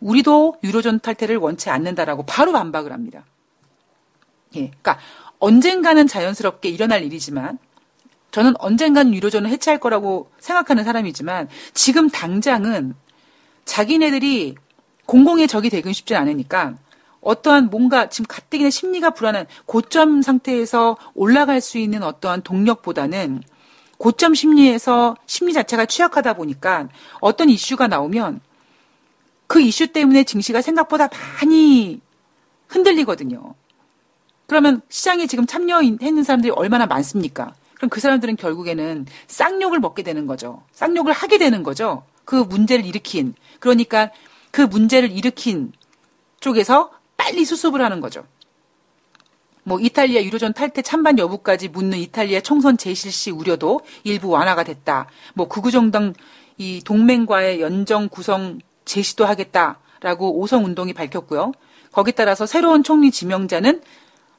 우리도 0.00 0.56
유로존 0.64 1.00
탈퇴를 1.00 1.36
원치 1.36 1.70
않는다라고 1.70 2.24
바로 2.24 2.52
반박을 2.52 2.92
합니다. 2.92 3.24
예. 4.56 4.68
그러니까 4.68 4.98
언젠가는 5.38 6.06
자연스럽게 6.06 6.68
일어날 6.68 7.02
일이지만 7.04 7.58
저는 8.30 8.54
언젠가는 8.58 9.12
유로존을 9.14 9.50
해체할 9.50 9.80
거라고 9.80 10.30
생각하는 10.38 10.84
사람이지만 10.84 11.48
지금 11.74 12.08
당장은 12.08 12.94
자기네들이 13.64 14.54
공공의 15.06 15.48
적이 15.48 15.70
되긴 15.70 15.92
쉽지 15.92 16.14
않으니까 16.14 16.74
어떠한 17.20 17.68
뭔가 17.70 18.08
지금 18.08 18.26
가뜩이나 18.28 18.70
심리가 18.70 19.10
불안한 19.10 19.46
고점 19.66 20.22
상태에서 20.22 20.96
올라갈 21.14 21.60
수 21.60 21.78
있는 21.78 22.02
어떠한 22.02 22.42
동력보다는 22.42 23.42
고점 23.98 24.34
심리에서 24.34 25.16
심리 25.26 25.52
자체가 25.52 25.84
취약하다 25.84 26.34
보니까 26.34 26.88
어떤 27.20 27.50
이슈가 27.50 27.88
나오면 27.88 28.40
그 29.50 29.60
이슈 29.60 29.88
때문에 29.88 30.22
증시가 30.22 30.62
생각보다 30.62 31.08
많이 31.08 32.00
흔들리거든요. 32.68 33.56
그러면 34.46 34.80
시장에 34.88 35.26
지금 35.26 35.44
참여했는 35.44 36.22
사람들이 36.22 36.52
얼마나 36.52 36.86
많습니까? 36.86 37.52
그럼 37.74 37.90
그 37.90 37.98
사람들은 37.98 38.36
결국에는 38.36 39.06
쌍욕을 39.26 39.80
먹게 39.80 40.04
되는 40.04 40.28
거죠. 40.28 40.62
쌍욕을 40.70 41.12
하게 41.12 41.38
되는 41.38 41.64
거죠. 41.64 42.04
그 42.24 42.36
문제를 42.36 42.86
일으킨 42.86 43.34
그러니까 43.58 44.12
그 44.52 44.62
문제를 44.62 45.10
일으킨 45.10 45.72
쪽에서 46.38 46.92
빨리 47.16 47.44
수습을 47.44 47.82
하는 47.82 48.00
거죠. 48.00 48.24
뭐 49.64 49.80
이탈리아 49.80 50.22
유로존 50.22 50.52
탈퇴 50.52 50.80
찬반 50.82 51.18
여부까지 51.18 51.66
묻는 51.70 51.98
이탈리아 51.98 52.40
총선 52.40 52.78
재실시 52.78 53.32
우려도 53.32 53.80
일부 54.04 54.28
완화가 54.28 54.62
됐다. 54.62 55.08
뭐 55.34 55.48
구구정당 55.48 56.14
이 56.56 56.82
동맹과의 56.84 57.60
연정 57.60 58.08
구성 58.08 58.60
제시도 58.90 59.24
하겠다라고 59.24 60.38
오성 60.40 60.64
운동이 60.64 60.92
밝혔고요. 60.92 61.52
거기 61.92 62.12
따라서 62.12 62.44
새로운 62.44 62.82
총리 62.82 63.10
지명자는 63.10 63.80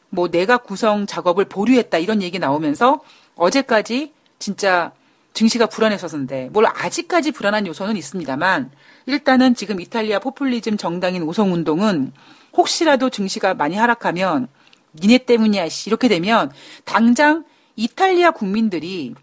뭐 0.10 0.30
내가 0.30 0.58
구성 0.58 1.06
작업을 1.06 1.46
보류했다 1.46 1.98
이런 1.98 2.22
얘기 2.22 2.38
나오면서 2.38 3.00
어제까지 3.36 4.14
진짜 4.40 4.92
증시가 5.34 5.66
불안했었는데 5.66 6.50
뭘 6.52 6.66
아직까지 6.66 7.32
불안한 7.32 7.66
요소는 7.68 7.96
있습니다만 7.96 8.72
일단은 9.06 9.56
지금 9.56 9.80
이탈리아 9.80 10.20
포퓰리즘 10.20 10.76
정당인 10.76 11.24
오성운동은 11.24 12.12
혹시라도 12.58 13.10
증시가 13.10 13.54
많이 13.54 13.78
하락하면 13.78 14.50
니네 14.96 15.20
때문이야 15.20 15.68
이렇게 15.88 16.10
되면 16.10 16.52
당장 16.84 17.46
이탈리아 17.78 18.32
국민들이 18.32 19.16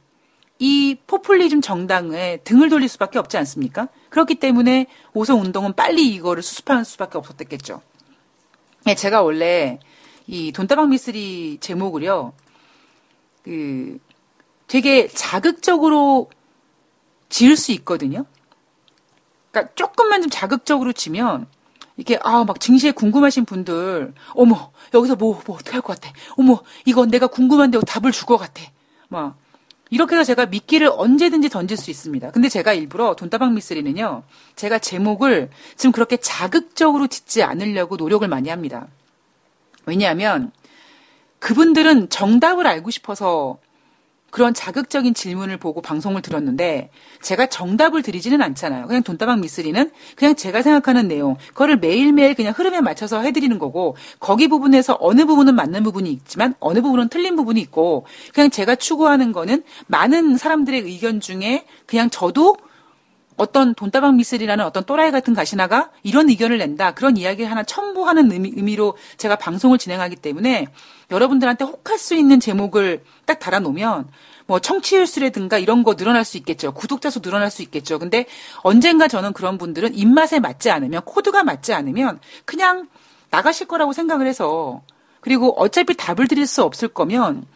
이 0.59 0.97
포퓰리즘 1.07 1.61
정당에 1.61 2.39
등을 2.39 2.69
돌릴 2.69 2.89
수밖에 2.89 3.19
없지 3.19 3.37
않습니까? 3.39 3.89
그렇기 4.11 4.37
때문에 4.37 4.87
오성 5.15 5.41
운동은 5.41 5.75
빨리 5.75 6.09
이거를 6.09 6.43
수습하는 6.43 6.85
수밖에 6.85 7.17
없었겠죠. 7.19 7.81
네, 8.85 8.95
제가 8.95 9.23
원래 9.23 9.79
이 10.27 10.53
돈다방 10.53 10.91
미스리 10.91 11.59
제목을요, 11.61 12.33
그 13.45 13.99
되게 14.67 15.09
자극적으로 15.09 16.31
지을 17.29 17.57
수 17.57 17.73
있거든요. 17.73 18.25
그러니까 19.51 19.75
조금만 19.75 20.23
좀 20.23 20.31
자극적으로 20.31 20.93
치면 20.93 21.47
이게 21.97 22.19
아 22.23 22.45
막 22.45 22.61
증시에 22.61 22.93
궁금하신 22.93 23.45
분들 23.45 24.15
어머 24.35 24.71
여기서 24.95 25.17
뭐뭐 25.17 25.43
뭐 25.47 25.57
어떻게 25.57 25.73
할 25.73 25.83
것 25.83 26.01
같아 26.01 26.13
어머 26.37 26.63
이건 26.85 27.11
내가 27.11 27.27
궁금한데 27.27 27.79
답을 27.87 28.13
줄 28.13 28.27
것 28.27 28.37
같아 28.39 28.63
막 29.09 29.37
이렇게 29.91 30.15
해서 30.15 30.25
제가 30.25 30.47
미끼를 30.47 30.91
언제든지 30.93 31.49
던질 31.49 31.77
수 31.77 31.91
있습니다. 31.91 32.31
근데 32.31 32.49
제가 32.49 32.73
일부러 32.75 33.15
돈다방 33.15 33.55
미스리는요 33.55 34.23
제가 34.57 34.79
제목을 34.79 35.51
지금 35.77 35.93
그렇게 35.93 36.17
자극적으로 36.17 37.07
짓지 37.07 37.43
않으려고 37.43 37.97
노력을 37.97 38.27
많이 38.29 38.49
합니다. 38.51 38.87
왜냐하면 39.87 40.53
그분들은 41.39 42.11
정답을 42.11 42.67
알고 42.67 42.91
싶어서 42.91 43.59
그런 44.31 44.53
자극적인 44.53 45.15
질문을 45.15 45.57
보고 45.57 45.81
방송을 45.81 46.23
들었는데 46.23 46.91
제가 47.23 47.47
정답을 47.47 48.03
드리지는 48.03 48.43
않잖아요. 48.43 48.87
그냥 48.87 49.03
돈다방 49.03 49.41
미쓰리는 49.41 49.91
그냥 50.17 50.37
제가 50.37 50.63
생각하는 50.63 51.09
내용, 51.09 51.37
그거를 51.49 51.79
매일매일 51.79 52.35
그냥 52.35 52.53
흐름에 52.57 52.81
맞춰서 52.81 53.21
해드리는 53.21 53.59
거고 53.59 53.97
거기 54.21 54.49
부분에서 54.49 54.99
어느 55.01 55.25
부분은 55.25 55.55
맞는 55.55 55.83
부분이 55.83 56.11
있지만 56.11 56.55
어느 56.61 56.83
부분은 56.83 57.09
틀린 57.09 57.37
부분이 57.37 57.61
있고 57.61 58.07
그냥 58.35 58.51
제가 58.51 58.75
추구하는 58.75 59.33
거는 59.33 59.63
많은 59.87 60.37
사람들의 60.37 60.81
의견 60.83 61.21
중에 61.21 61.65
그냥 61.87 62.11
저도 62.11 62.57
어떤 63.39 63.75
돈다방 63.75 64.17
미쓰리라는 64.17 64.65
어떤 64.65 64.85
또라이 64.85 65.11
같은 65.11 65.33
가시나가 65.33 65.91
이런 66.03 66.29
의견을 66.29 66.59
낸다. 66.59 66.93
그런 66.95 67.17
이야기를 67.17 67.51
하나 67.51 67.63
첨부하는 67.63 68.31
의미, 68.33 68.77
로 68.77 68.97
제가 69.17 69.37
방송을 69.37 69.79
진행하기 69.79 70.17
때문에 70.17 70.67
여러분들한테 71.11 71.65
혹할 71.65 71.99
수 71.99 72.15
있는 72.15 72.41
제목을 72.41 73.03
딱 73.25 73.39
달아놓으면 73.39 74.09
뭐 74.47 74.59
청취율 74.61 75.07
수라든가 75.07 75.59
이런 75.59 75.83
거 75.83 75.95
늘어날 75.95 76.25
수 76.25 76.37
있겠죠. 76.39 76.73
구독자 76.73 77.11
수 77.11 77.21
늘어날 77.21 77.51
수 77.51 77.63
있겠죠. 77.63 77.99
근데 77.99 78.27
언젠가 78.63 79.09
저는 79.09 79.33
그런 79.33 79.59
분들은 79.59 79.95
입맛에 79.95 80.41
맞지 80.41 80.71
않으면 80.71 81.03
코드가 81.05 81.45
맞지 81.45 81.73
않으면 81.73 82.21
그냥 82.45 82.89
나가실 83.31 83.67
거라고 83.69 83.93
생각을 83.93 84.27
해서 84.27 84.83
그리고 85.21 85.53
어차피 85.61 85.95
답을 85.95 86.29
드릴 86.29 86.47
수 86.47 86.63
없을 86.63 86.89
거면 86.89 87.47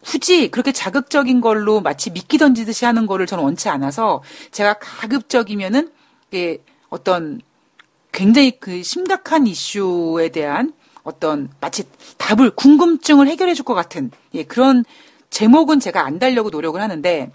굳이 0.00 0.50
그렇게 0.50 0.72
자극적인 0.72 1.40
걸로 1.40 1.80
마치 1.80 2.10
미끼 2.10 2.36
던지듯이 2.36 2.84
하는 2.84 3.06
거를 3.06 3.26
저는 3.26 3.42
원치 3.42 3.68
않아서 3.68 4.22
제가 4.50 4.74
가급적이면은 4.74 5.90
이게 6.28 6.62
어떤 6.90 7.40
굉장히 8.12 8.58
그 8.60 8.82
심각한 8.82 9.46
이슈에 9.46 10.28
대한 10.28 10.72
어떤 11.04 11.48
마치 11.60 11.84
답을 12.18 12.50
궁금증을 12.50 13.28
해결해 13.28 13.54
줄 13.54 13.64
것 13.64 13.74
같은 13.74 14.10
예, 14.34 14.42
그런 14.42 14.84
제목은 15.30 15.80
제가 15.80 16.04
안 16.04 16.18
달려고 16.18 16.50
노력을 16.50 16.80
하는데 16.80 17.30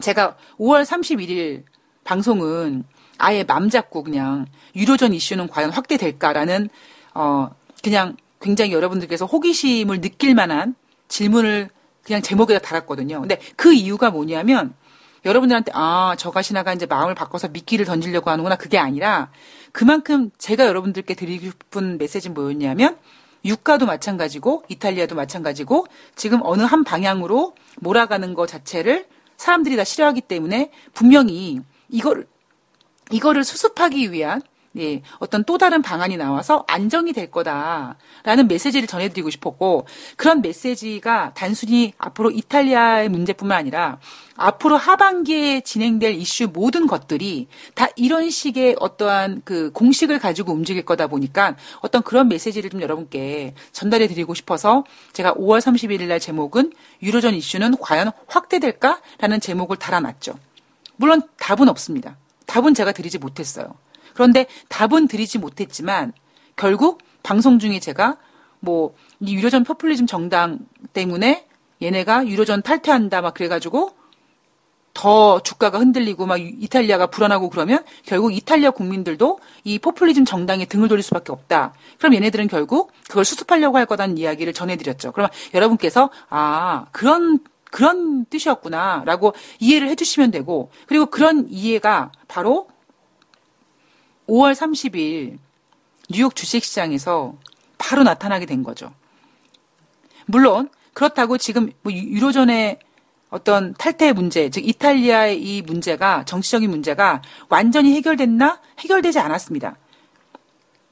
제가 0.00 0.36
5월 0.58 0.84
31일 0.84 1.64
방송은 2.04 2.84
아예 3.18 3.44
맘 3.44 3.70
잡고 3.70 4.02
그냥 4.04 4.46
유료전 4.76 5.14
이슈는 5.14 5.48
과연 5.48 5.70
확대될까라는 5.70 6.68
어 7.14 7.50
그냥 7.82 8.16
굉장히 8.40 8.72
여러분들께서 8.72 9.26
호기심을 9.26 10.00
느낄 10.00 10.34
만한 10.34 10.74
질문을 11.08 11.68
그냥 12.02 12.22
제목에다 12.22 12.60
달았거든요. 12.60 13.20
근데 13.20 13.38
그 13.56 13.72
이유가 13.72 14.10
뭐냐면 14.10 14.74
여러분들한테 15.24 15.72
아, 15.74 16.14
저 16.18 16.30
가시나가 16.30 16.72
이제 16.72 16.86
마음을 16.86 17.14
바꿔서 17.14 17.48
미끼를 17.48 17.86
던지려고 17.86 18.30
하는구나. 18.30 18.56
그게 18.56 18.78
아니라 18.78 19.30
그만큼 19.70 20.30
제가 20.38 20.66
여러분들께 20.66 21.14
드리고 21.14 21.46
싶은 21.46 21.98
메시지는 21.98 22.34
뭐였냐면 22.34 22.98
유가도 23.44 23.86
마찬가지고 23.86 24.64
이탈리아도 24.68 25.14
마찬가지고 25.14 25.86
지금 26.14 26.40
어느 26.42 26.62
한 26.62 26.84
방향으로 26.84 27.54
몰아가는 27.80 28.34
것 28.34 28.46
자체를 28.46 29.06
사람들이 29.36 29.76
다 29.76 29.84
싫어하기 29.84 30.22
때문에 30.22 30.70
분명히 30.92 31.60
이걸 31.88 32.26
이거를 33.10 33.44
수습하기 33.44 34.12
위한 34.12 34.42
예, 34.78 35.02
어떤 35.18 35.44
또 35.44 35.58
다른 35.58 35.82
방안이 35.82 36.16
나와서 36.16 36.64
안정이 36.66 37.12
될 37.12 37.30
거다라는 37.30 38.48
메시지를 38.48 38.88
전해드리고 38.88 39.28
싶었고 39.28 39.86
그런 40.16 40.40
메시지가 40.40 41.32
단순히 41.34 41.92
앞으로 41.98 42.30
이탈리아의 42.30 43.10
문제뿐만 43.10 43.58
아니라 43.58 43.98
앞으로 44.34 44.78
하반기에 44.78 45.60
진행될 45.60 46.14
이슈 46.14 46.48
모든 46.52 46.86
것들이 46.86 47.48
다 47.74 47.88
이런 47.96 48.30
식의 48.30 48.76
어떠한 48.80 49.42
그 49.44 49.70
공식을 49.72 50.18
가지고 50.18 50.52
움직일 50.52 50.86
거다 50.86 51.06
보니까 51.06 51.56
어떤 51.80 52.02
그런 52.02 52.28
메시지를 52.28 52.70
좀 52.70 52.80
여러분께 52.80 53.54
전달해 53.72 54.06
드리고 54.06 54.32
싶어서 54.32 54.84
제가 55.12 55.34
5월 55.34 55.60
31일 55.60 56.06
날 56.06 56.18
제목은 56.18 56.72
유로전 57.02 57.34
이슈는 57.34 57.76
과연 57.78 58.10
확대될까라는 58.26 59.40
제목을 59.40 59.76
달아놨죠. 59.76 60.34
물론 60.96 61.22
답은 61.38 61.68
없습니다. 61.68 62.16
답은 62.46 62.74
제가 62.74 62.92
드리지 62.92 63.18
못했어요. 63.18 63.74
그런데 64.14 64.46
답은 64.68 65.08
드리지 65.08 65.38
못했지만 65.38 66.12
결국 66.56 67.00
방송 67.22 67.58
중에 67.58 67.80
제가 67.80 68.16
뭐이 68.60 68.92
유료전 69.34 69.64
포퓰리즘 69.64 70.06
정당 70.06 70.58
때문에 70.92 71.46
얘네가 71.82 72.26
유료전 72.26 72.62
탈퇴한다 72.62 73.20
막 73.20 73.34
그래가지고 73.34 73.92
더 74.94 75.40
주가가 75.40 75.78
흔들리고 75.78 76.26
막 76.26 76.38
이탈리아가 76.38 77.06
불안하고 77.06 77.48
그러면 77.50 77.82
결국 78.04 78.34
이탈리아 78.34 78.70
국민들도 78.70 79.38
이 79.64 79.78
포퓰리즘 79.78 80.24
정당에 80.24 80.66
등을 80.66 80.88
돌릴 80.88 81.02
수밖에 81.02 81.32
없다. 81.32 81.72
그럼 81.98 82.14
얘네들은 82.14 82.48
결국 82.48 82.92
그걸 83.08 83.24
수습하려고 83.24 83.78
할 83.78 83.86
거다는 83.86 84.18
이야기를 84.18 84.52
전해드렸죠. 84.52 85.12
그러면 85.12 85.30
여러분께서 85.54 86.10
아 86.28 86.86
그런 86.92 87.40
그런 87.70 88.26
뜻이었구나라고 88.26 89.32
이해를 89.58 89.88
해주시면 89.88 90.30
되고 90.30 90.70
그리고 90.86 91.06
그런 91.06 91.46
이해가 91.48 92.12
바로 92.28 92.68
5월 94.28 94.54
30일 94.54 95.38
뉴욕 96.10 96.34
주식시장에서 96.34 97.34
바로 97.78 98.02
나타나게 98.02 98.46
된 98.46 98.62
거죠. 98.62 98.92
물론 100.26 100.68
그렇다고 100.94 101.38
지금 101.38 101.72
뭐 101.82 101.92
유로존의 101.92 102.78
어떤 103.30 103.72
탈퇴 103.74 104.12
문제, 104.12 104.50
즉 104.50 104.66
이탈리아의 104.66 105.42
이 105.42 105.62
문제가 105.62 106.24
정치적인 106.26 106.68
문제가 106.68 107.22
완전히 107.48 107.94
해결됐나? 107.96 108.60
해결되지 108.80 109.18
않았습니다. 109.20 109.76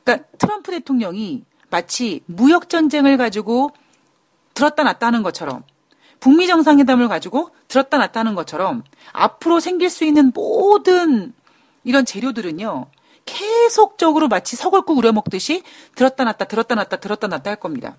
그러니까 0.03 0.27
트럼프 0.39 0.73
대통령이 0.73 1.45
마치 1.69 2.23
무역 2.27 2.69
전쟁을 2.71 3.19
가지고 3.19 3.71
들었다 4.55 4.83
놨다 4.83 5.07
하는 5.07 5.23
것처럼 5.23 5.63
북미 6.19 6.47
정상회담을 6.47 7.09
가지고 7.09 7.51
들었다 7.69 7.99
놨다 7.99 8.21
하는 8.21 8.35
것처럼 8.35 8.85
앞으로 9.13 9.61
생길 9.61 9.91
수 9.91 10.05
있는 10.05 10.33
모든 10.35 11.35
이런 11.85 12.05
재료들은요. 12.05 12.87
계속적으로 13.31 14.29
마치 14.29 14.57
서글국 14.57 14.99
우려 14.99 15.13
먹듯이 15.13 15.63
들었다 15.95 16.25
놨다 16.25 16.47
들었다 16.47 16.75
놨다 16.75 16.97
들었다 16.97 17.27
놨다 17.29 17.51
할 17.51 17.57
겁니다. 17.61 17.97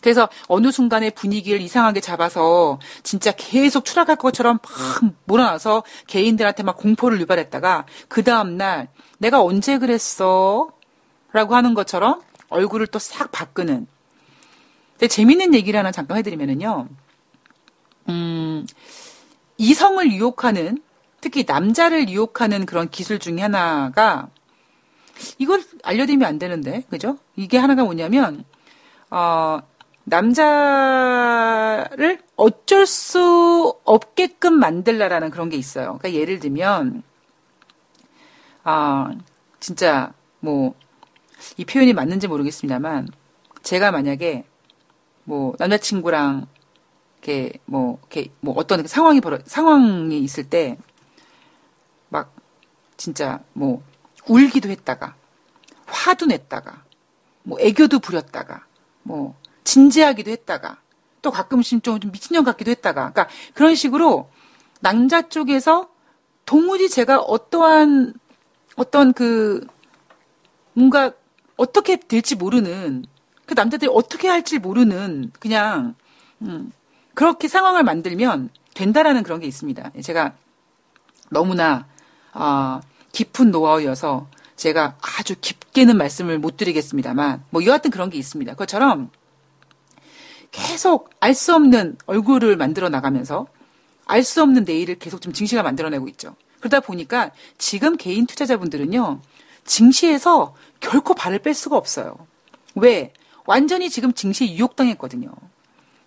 그래서 0.00 0.28
어느 0.46 0.70
순간에 0.70 1.10
분위기를 1.10 1.60
이상하게 1.60 2.00
잡아서 2.00 2.78
진짜 3.02 3.32
계속 3.32 3.84
추락할 3.84 4.16
것처럼 4.16 4.58
막 4.62 5.14
몰아놔서 5.24 5.82
개인들한테 6.06 6.62
막 6.62 6.76
공포를 6.76 7.20
유발했다가 7.20 7.86
그 8.08 8.22
다음날 8.22 8.88
내가 9.18 9.42
언제 9.42 9.78
그랬어? 9.78 10.70
라고 11.32 11.56
하는 11.56 11.74
것처럼 11.74 12.22
얼굴을 12.48 12.86
또 12.86 12.98
싹 12.98 13.32
바꾸는. 13.32 13.86
근데 14.92 15.08
재밌는 15.08 15.54
얘기를 15.54 15.78
하나 15.78 15.90
잠깐 15.90 16.18
해드리면은요. 16.18 16.88
음, 18.08 18.66
이성을 19.58 20.12
유혹하는 20.12 20.78
특히 21.26 21.44
남자를 21.44 22.08
유혹하는 22.08 22.66
그런 22.66 22.88
기술 22.88 23.18
중에 23.18 23.40
하나가 23.40 24.28
이걸 25.38 25.60
알려드리면 25.82 26.28
안 26.28 26.38
되는데, 26.38 26.84
그죠? 26.88 27.18
이게 27.34 27.58
하나가 27.58 27.82
뭐냐면, 27.82 28.44
어, 29.10 29.58
남자를 30.04 31.10
어쩔 32.36 32.86
수 32.86 33.74
없게끔 33.82 34.54
만들라라는 34.54 35.30
그런 35.30 35.48
게 35.48 35.56
있어요. 35.56 35.98
그러니까 35.98 36.12
예를 36.12 36.38
들면, 36.38 37.02
아, 38.62 39.10
진짜, 39.58 40.12
뭐, 40.38 40.76
이 41.56 41.64
표현이 41.64 41.92
맞는지 41.92 42.28
모르겠습니다만, 42.28 43.08
제가 43.64 43.90
만약에, 43.90 44.44
뭐, 45.24 45.56
남자친구랑, 45.58 46.46
이렇게, 47.16 47.58
뭐, 47.64 47.98
이렇게, 48.02 48.30
뭐, 48.38 48.54
어떤 48.56 48.86
상황이 48.86 49.20
벌어, 49.20 49.40
상황이 49.44 50.20
있을 50.20 50.48
때, 50.48 50.78
막 50.78 50.95
진짜 52.96 53.40
뭐 53.52 53.82
울기도 54.26 54.68
했다가 54.68 55.14
화도 55.86 56.26
냈다가 56.26 56.82
뭐 57.42 57.58
애교도 57.60 58.00
부렸다가 58.00 58.64
뭐 59.02 59.34
진지하기도 59.64 60.30
했다가 60.30 60.78
또 61.22 61.30
가끔씩 61.30 61.82
좀, 61.82 61.98
미친년 62.12 62.44
같기도 62.44 62.70
했다가 62.70 63.12
그러니까 63.12 63.28
그런 63.54 63.74
식으로 63.74 64.30
남자 64.80 65.28
쪽에서 65.28 65.88
동물이 66.44 66.88
제가 66.88 67.20
어떠한 67.20 68.14
어떤 68.76 69.12
그 69.12 69.66
뭔가 70.72 71.12
어떻게 71.56 71.96
될지 71.96 72.36
모르는 72.36 73.04
그 73.46 73.54
남자들이 73.54 73.90
어떻게 73.92 74.28
할지 74.28 74.58
모르는 74.58 75.32
그냥 75.40 75.94
음, 76.42 76.70
그렇게 77.14 77.48
상황을 77.48 77.82
만들면 77.82 78.50
된다라는 78.74 79.22
그런 79.22 79.40
게 79.40 79.46
있습니다. 79.46 79.92
제가 80.02 80.34
너무나 81.30 81.86
어, 82.36 82.80
깊은 83.12 83.50
노하우여서 83.50 84.28
제가 84.56 84.96
아주 85.00 85.34
깊게는 85.40 85.96
말씀을 85.96 86.38
못 86.38 86.56
드리겠습니다만 86.56 87.44
뭐 87.50 87.64
여하튼 87.64 87.90
그런 87.90 88.10
게 88.10 88.18
있습니다. 88.18 88.52
그것처럼 88.52 89.10
계속 90.52 91.10
알 91.20 91.34
수 91.34 91.54
없는 91.54 91.96
얼굴을 92.06 92.56
만들어 92.56 92.88
나가면서 92.88 93.46
알 94.06 94.22
수 94.22 94.42
없는 94.42 94.64
내일을 94.64 94.98
계속 94.98 95.20
좀 95.20 95.32
증시가 95.32 95.62
만들어내고 95.62 96.08
있죠. 96.10 96.36
그러다 96.60 96.80
보니까 96.80 97.32
지금 97.58 97.96
개인 97.96 98.26
투자자분들은요, 98.26 99.20
증시에서 99.64 100.54
결코 100.80 101.14
발을 101.14 101.40
뺄 101.40 101.54
수가 101.54 101.76
없어요. 101.76 102.16
왜? 102.76 103.12
완전히 103.46 103.90
지금 103.90 104.12
증시에 104.12 104.54
유혹당했거든요. 104.54 105.30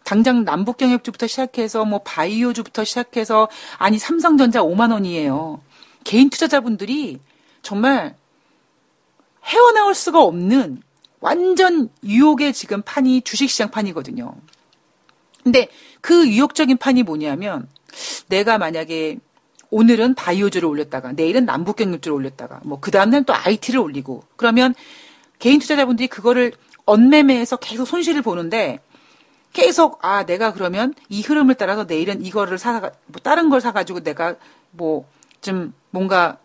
당장 0.03 0.43
남북경협주부터 0.43 1.27
시작해서 1.27 1.85
뭐 1.85 1.99
바이오주부터 1.99 2.83
시작해서 2.83 3.47
아니 3.77 3.97
삼성전자 3.99 4.61
5만 4.61 4.91
원이에요. 4.91 5.61
개인 6.03 6.29
투자자분들이 6.29 7.19
정말 7.61 8.15
헤어나올 9.45 9.95
수가 9.95 10.21
없는 10.21 10.81
완전 11.19 11.89
유혹의 12.03 12.53
지금 12.53 12.81
판이 12.81 13.21
주식시장 13.21 13.71
판이거든요. 13.71 14.33
근데 15.43 15.69
그 16.01 16.27
유혹적인 16.27 16.77
판이 16.77 17.03
뭐냐면 17.03 17.67
내가 18.27 18.57
만약에 18.57 19.19
오늘은 19.71 20.15
바이오주를 20.15 20.67
올렸다가 20.67 21.11
내일은 21.11 21.45
남북경협주를 21.45 22.15
올렸다가 22.15 22.59
뭐 22.63 22.79
그 22.79 22.91
다음날 22.91 23.23
또 23.23 23.33
IT를 23.33 23.79
올리고 23.79 24.23
그러면 24.35 24.73
개인 25.37 25.59
투자자분들이 25.59 26.07
그거를 26.07 26.53
언매매해서 26.85 27.57
계속 27.57 27.85
손실을 27.85 28.21
보는데 28.21 28.79
계속 29.53 29.99
아 30.03 30.25
내가 30.25 30.53
그러면 30.53 30.93
이 31.07 31.21
흐름을 31.21 31.55
따라서 31.55 31.83
내일은 31.85 32.23
이거를 32.23 32.57
사뭐 32.57 32.91
다른 33.23 33.49
걸 33.49 33.61
사가지고 33.61 34.01
내가 34.01 34.35
뭐 34.71 35.07
좀 35.41 35.73
뭔가 35.91 36.37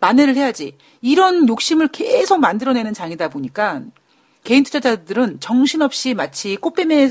만회를 0.00 0.36
해야지 0.36 0.76
이런 1.00 1.48
욕심을 1.48 1.88
계속 1.88 2.40
만들어내는 2.40 2.94
장이다 2.94 3.28
보니까 3.28 3.82
개인 4.44 4.64
투자자들은 4.64 5.40
정신없이 5.40 6.14
마치 6.14 6.56
꽃뱀에 6.56 7.10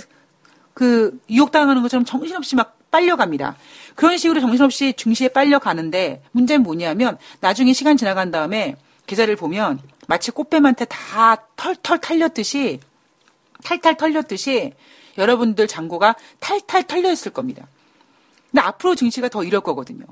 그 0.73 1.19
유혹당하는 1.29 1.81
것처럼 1.81 2.05
정신없이 2.05 2.55
막 2.55 2.77
빨려갑니다. 2.91 3.57
그런 3.95 4.17
식으로 4.17 4.39
정신없이 4.39 4.93
증시에 4.93 5.27
빨려가는데 5.29 6.23
문제는 6.31 6.63
뭐냐면 6.63 7.17
나중에 7.41 7.73
시간 7.73 7.97
지나간 7.97 8.31
다음에 8.31 8.75
계좌를 9.05 9.35
보면 9.35 9.79
마치 10.07 10.31
꽃뱀한테 10.31 10.85
다 10.85 11.47
털털 11.55 11.99
탈렸듯이 11.99 12.79
탈탈 13.63 13.97
털렸듯이 13.97 14.73
여러분들 15.17 15.67
잔고가 15.67 16.15
탈탈 16.39 16.83
털려 16.83 17.11
있을 17.11 17.33
겁니다. 17.33 17.67
근데 18.51 18.61
앞으로 18.61 18.95
증시가 18.95 19.27
더 19.29 19.43
이럴 19.43 19.61
거거든요. 19.61 20.05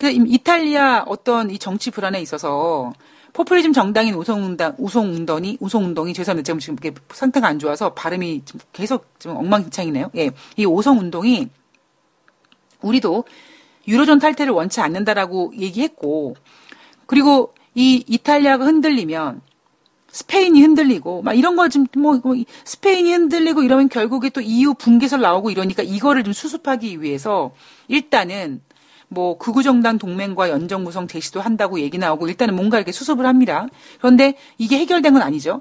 그 0.00 0.10
이탈리아 0.10 1.04
어떤 1.06 1.50
이 1.50 1.58
정치 1.58 1.90
불안에 1.90 2.22
있어서 2.22 2.94
포퓰리즘 3.34 3.74
정당인 3.74 4.14
우송운동, 4.14 4.74
우송운동이, 4.78 5.58
우송운동이, 5.60 6.14
죄송합니다. 6.14 6.46
지금 6.46 6.58
지금 6.58 6.76
이게 6.80 6.94
상태가 7.10 7.46
안 7.46 7.58
좋아서 7.58 7.92
발음이 7.92 8.42
지금 8.46 8.60
계속 8.72 9.20
좀 9.20 9.36
엉망진창이네요. 9.36 10.10
예. 10.16 10.30
이 10.56 10.64
오송운동이 10.64 11.50
우리도 12.80 13.24
유로존 13.86 14.20
탈퇴를 14.20 14.54
원치 14.54 14.80
않는다라고 14.80 15.52
얘기했고, 15.58 16.34
그리고 17.04 17.52
이 17.74 18.02
이탈리아가 18.08 18.64
흔들리면 18.64 19.42
스페인이 20.12 20.62
흔들리고 20.62 21.20
막 21.22 21.34
이런 21.34 21.56
거좀뭐 21.56 22.20
뭐 22.24 22.34
스페인이 22.64 23.12
흔들리고 23.12 23.62
이러면 23.62 23.90
결국에 23.90 24.30
또 24.30 24.40
EU 24.40 24.74
붕괴설 24.74 25.20
나오고 25.20 25.50
이러니까 25.50 25.82
이거를 25.82 26.24
좀 26.24 26.32
수습하기 26.32 27.02
위해서 27.02 27.52
일단은 27.86 28.62
뭐 29.12 29.36
극우정당 29.38 29.98
동맹과 29.98 30.50
연정 30.50 30.84
구성 30.84 31.08
제시도 31.08 31.40
한다고 31.40 31.80
얘기 31.80 31.98
나오고 31.98 32.28
일단은 32.28 32.54
뭔가 32.54 32.78
이렇게 32.78 32.92
수습을 32.92 33.26
합니다. 33.26 33.66
그런데 33.98 34.34
이게 34.56 34.78
해결된 34.78 35.12
건 35.12 35.22
아니죠. 35.22 35.60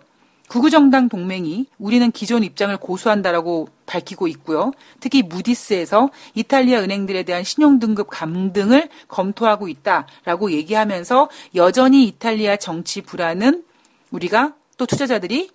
극우정당 0.50 1.10
동맹이 1.10 1.66
우리는 1.78 2.12
기존 2.12 2.44
입장을 2.44 2.76
고수한다라고 2.78 3.68
밝히고 3.86 4.28
있고요. 4.28 4.72
특히 5.00 5.24
무디스에서 5.24 6.10
이탈리아 6.36 6.82
은행들에 6.82 7.24
대한 7.24 7.44
신용등급 7.44 8.08
감등을 8.10 8.90
검토하고 9.08 9.68
있다라고 9.68 10.52
얘기하면서 10.52 11.30
여전히 11.56 12.06
이탈리아 12.06 12.56
정치 12.56 13.02
불안은 13.02 13.64
우리가 14.12 14.54
또 14.78 14.86
투자자들이 14.86 15.50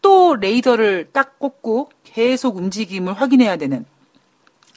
또 0.00 0.34
레이더를 0.36 1.10
딱 1.12 1.38
꽂고 1.38 1.90
계속 2.04 2.56
움직임을 2.56 3.14
확인해야 3.14 3.56
되는 3.56 3.84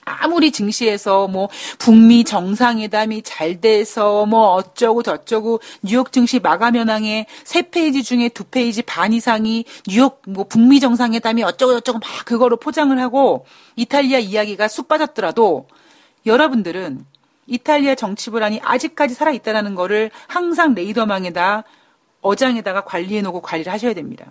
아무리 0.06 0.52
증시에서 0.52 1.28
뭐 1.28 1.50
북미 1.80 2.24
정상회담이 2.24 3.24
잘 3.24 3.60
돼서 3.60 4.26
뭐 4.26 4.54
어쩌고 4.54 5.04
저쩌고 5.04 5.60
뉴욕 5.82 6.12
증시 6.12 6.39
마감 6.39 6.76
현황의 6.76 7.26
세 7.44 7.63
페이지 7.63 8.04
중에 8.04 8.30
두 8.30 8.44
페이지 8.44 8.84
반 8.84 9.13
이상이 9.13 9.65
뉴욕 9.88 10.22
뭐 10.28 10.46
북미 10.46 10.80
정상회담이 10.80 11.44
어쩌고 11.44 11.74
저쩌고 11.74 12.00
막 12.00 12.26
그거로 12.26 12.58
포장을 12.58 12.98
하고 13.00 13.46
이탈리아 13.76 14.20
이야기가 14.20 14.68
쑥 14.68 14.88
빠졌더라도 14.88 15.68
여러분들은 16.26 17.06
이탈리아 17.48 17.96
정치 17.96 18.30
불안이 18.30 18.62
아직까지 18.63 19.13
살아 19.13 19.32
있다는 19.32 19.76
거를 19.76 20.12
항상 20.28 20.74
레이더망에다 20.76 21.63
어장에다가 22.22 22.84
관리해 22.84 23.22
놓고 23.22 23.41
관리를 23.41 23.72
하셔야 23.72 23.94
됩니다. 23.94 24.26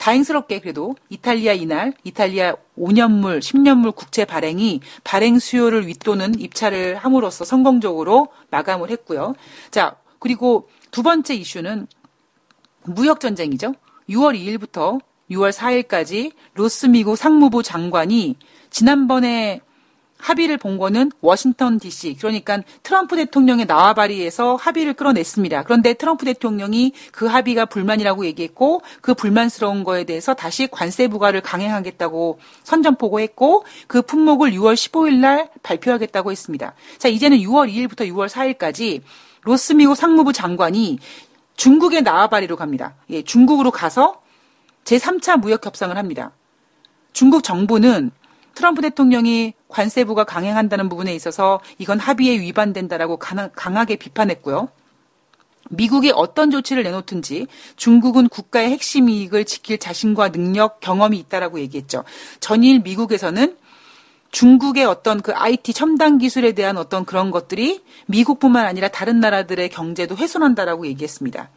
다행스럽게 0.00 0.60
그래도 0.60 0.96
이탈리아 1.10 1.52
이날 1.52 1.92
이탈리아 2.04 2.56
5년물, 2.78 3.38
10년물 3.40 3.94
국채 3.94 4.24
발행이 4.24 4.80
발행 5.04 5.38
수요를 5.38 5.86
윗도는 5.86 6.40
입찰을 6.40 6.96
함으로써 6.96 7.44
성공적으로 7.44 8.28
마감을 8.50 8.90
했고요. 8.90 9.34
자, 9.70 9.96
그리고 10.18 10.70
두 10.90 11.02
번째 11.02 11.34
이슈는 11.34 11.86
무역 12.84 13.20
전쟁이죠. 13.20 13.74
6월 14.08 14.34
2일부터 14.40 15.00
6월 15.30 15.52
4일까지 15.52 16.32
로스 16.54 16.86
미국 16.86 17.16
상무부 17.16 17.62
장관이 17.62 18.36
지난번에 18.70 19.60
합의를 20.20 20.58
본 20.58 20.78
거는 20.78 21.10
워싱턴 21.20 21.78
DC 21.78 22.16
그러니까 22.18 22.62
트럼프 22.82 23.16
대통령의 23.16 23.66
나와 23.66 23.94
바리에서 23.94 24.56
합의를 24.56 24.94
끌어냈습니다. 24.94 25.64
그런데 25.64 25.94
트럼프 25.94 26.24
대통령이 26.24 26.92
그 27.12 27.26
합의가 27.26 27.66
불만이라고 27.66 28.24
얘기했고 28.26 28.82
그 29.00 29.14
불만스러운 29.14 29.84
거에 29.84 30.04
대해서 30.04 30.34
다시 30.34 30.66
관세 30.66 31.08
부과를 31.08 31.40
강행하겠다고 31.40 32.38
선전포고했고 32.64 33.64
그 33.86 34.02
품목을 34.02 34.52
6월 34.52 34.74
15일 34.74 35.14
날 35.14 35.48
발표하겠다고 35.62 36.30
했습니다. 36.30 36.74
자 36.98 37.08
이제는 37.08 37.38
6월 37.38 37.72
2일부터 37.72 38.08
6월 38.08 38.28
4일까지 38.28 39.02
로스미고 39.42 39.94
상무부 39.94 40.32
장관이 40.32 40.98
중국의 41.56 42.02
나와바리로 42.02 42.56
갑니다. 42.56 42.94
예, 43.10 43.22
중국으로 43.22 43.70
가서 43.70 44.22
제3차 44.84 45.38
무역 45.38 45.66
협상을 45.66 45.96
합니다. 45.96 46.32
중국 47.12 47.42
정부는 47.42 48.10
트럼프 48.54 48.82
대통령이 48.82 49.54
관세부가 49.68 50.24
강행한다는 50.24 50.88
부분에 50.88 51.14
있어서 51.14 51.60
이건 51.78 51.98
합의에 51.98 52.38
위반된다라고 52.40 53.18
강하게 53.18 53.96
비판했고요. 53.96 54.68
미국이 55.70 56.10
어떤 56.14 56.50
조치를 56.50 56.82
내놓든지 56.82 57.46
중국은 57.76 58.28
국가의 58.28 58.70
핵심 58.70 59.08
이익을 59.08 59.44
지킬 59.44 59.78
자신과 59.78 60.32
능력, 60.32 60.80
경험이 60.80 61.18
있다라고 61.18 61.60
얘기했죠. 61.60 62.04
전일 62.40 62.80
미국에서는 62.80 63.56
중국의 64.32 64.84
어떤 64.84 65.20
그 65.22 65.32
IT 65.34 65.72
첨단 65.72 66.18
기술에 66.18 66.52
대한 66.52 66.76
어떤 66.76 67.04
그런 67.04 67.30
것들이 67.30 67.82
미국뿐만 68.06 68.64
아니라 68.64 68.88
다른 68.88 69.20
나라들의 69.20 69.68
경제도 69.68 70.16
훼손한다라고 70.16 70.86
얘기했습니다. 70.86 71.50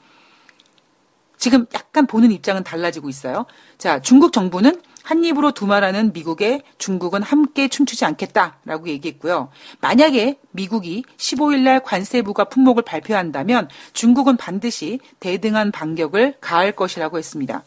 지금 1.37 1.65
약간 1.73 2.07
보는 2.07 2.31
입장은 2.31 2.63
달라지고 2.63 3.09
있어요. 3.09 3.45
자, 3.77 3.99
중국 3.99 4.31
정부는 4.31 4.81
한 5.03 5.23
입으로 5.25 5.51
두말하는 5.51 6.13
미국에 6.13 6.61
중국은 6.77 7.21
함께 7.21 7.67
춤추지 7.67 8.05
않겠다라고 8.05 8.87
얘기했고요. 8.87 9.49
만약에 9.81 10.39
미국이 10.51 11.03
15일 11.17 11.59
날 11.59 11.83
관세부가 11.83 12.45
품목을 12.45 12.83
발표한다면 12.83 13.69
중국은 13.91 14.37
반드시 14.37 14.99
대등한 15.19 15.71
반격을 15.71 16.35
가할 16.39 16.71
것이라고 16.71 17.17
했습니다. 17.17 17.63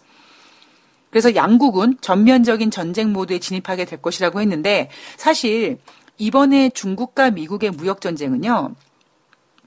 그래서 1.10 1.34
양국은 1.34 1.98
전면적인 2.00 2.70
전쟁 2.70 3.12
모드에 3.12 3.38
진입하게 3.38 3.84
될 3.84 4.00
것이라고 4.00 4.40
했는데 4.40 4.90
사실 5.16 5.78
이번에 6.18 6.70
중국과 6.70 7.30
미국의 7.30 7.70
무역 7.70 8.00
전쟁은요. 8.00 8.74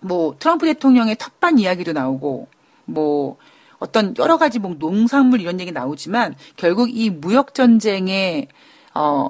뭐 0.02 0.36
트럼프 0.40 0.66
대통령의 0.66 1.18
텃밭 1.18 1.60
이야기도 1.60 1.94
나오고 1.94 2.48
뭐 2.86 3.38
어떤 3.80 4.14
여러 4.18 4.38
가지 4.38 4.60
뭐 4.60 4.76
농산물 4.78 5.42
이런 5.42 5.60
얘기 5.60 5.72
나오지만 5.72 6.36
결국 6.58 6.90
이 6.96 7.10
무역 7.10 7.54
전쟁의 7.54 8.48
어 8.94 9.30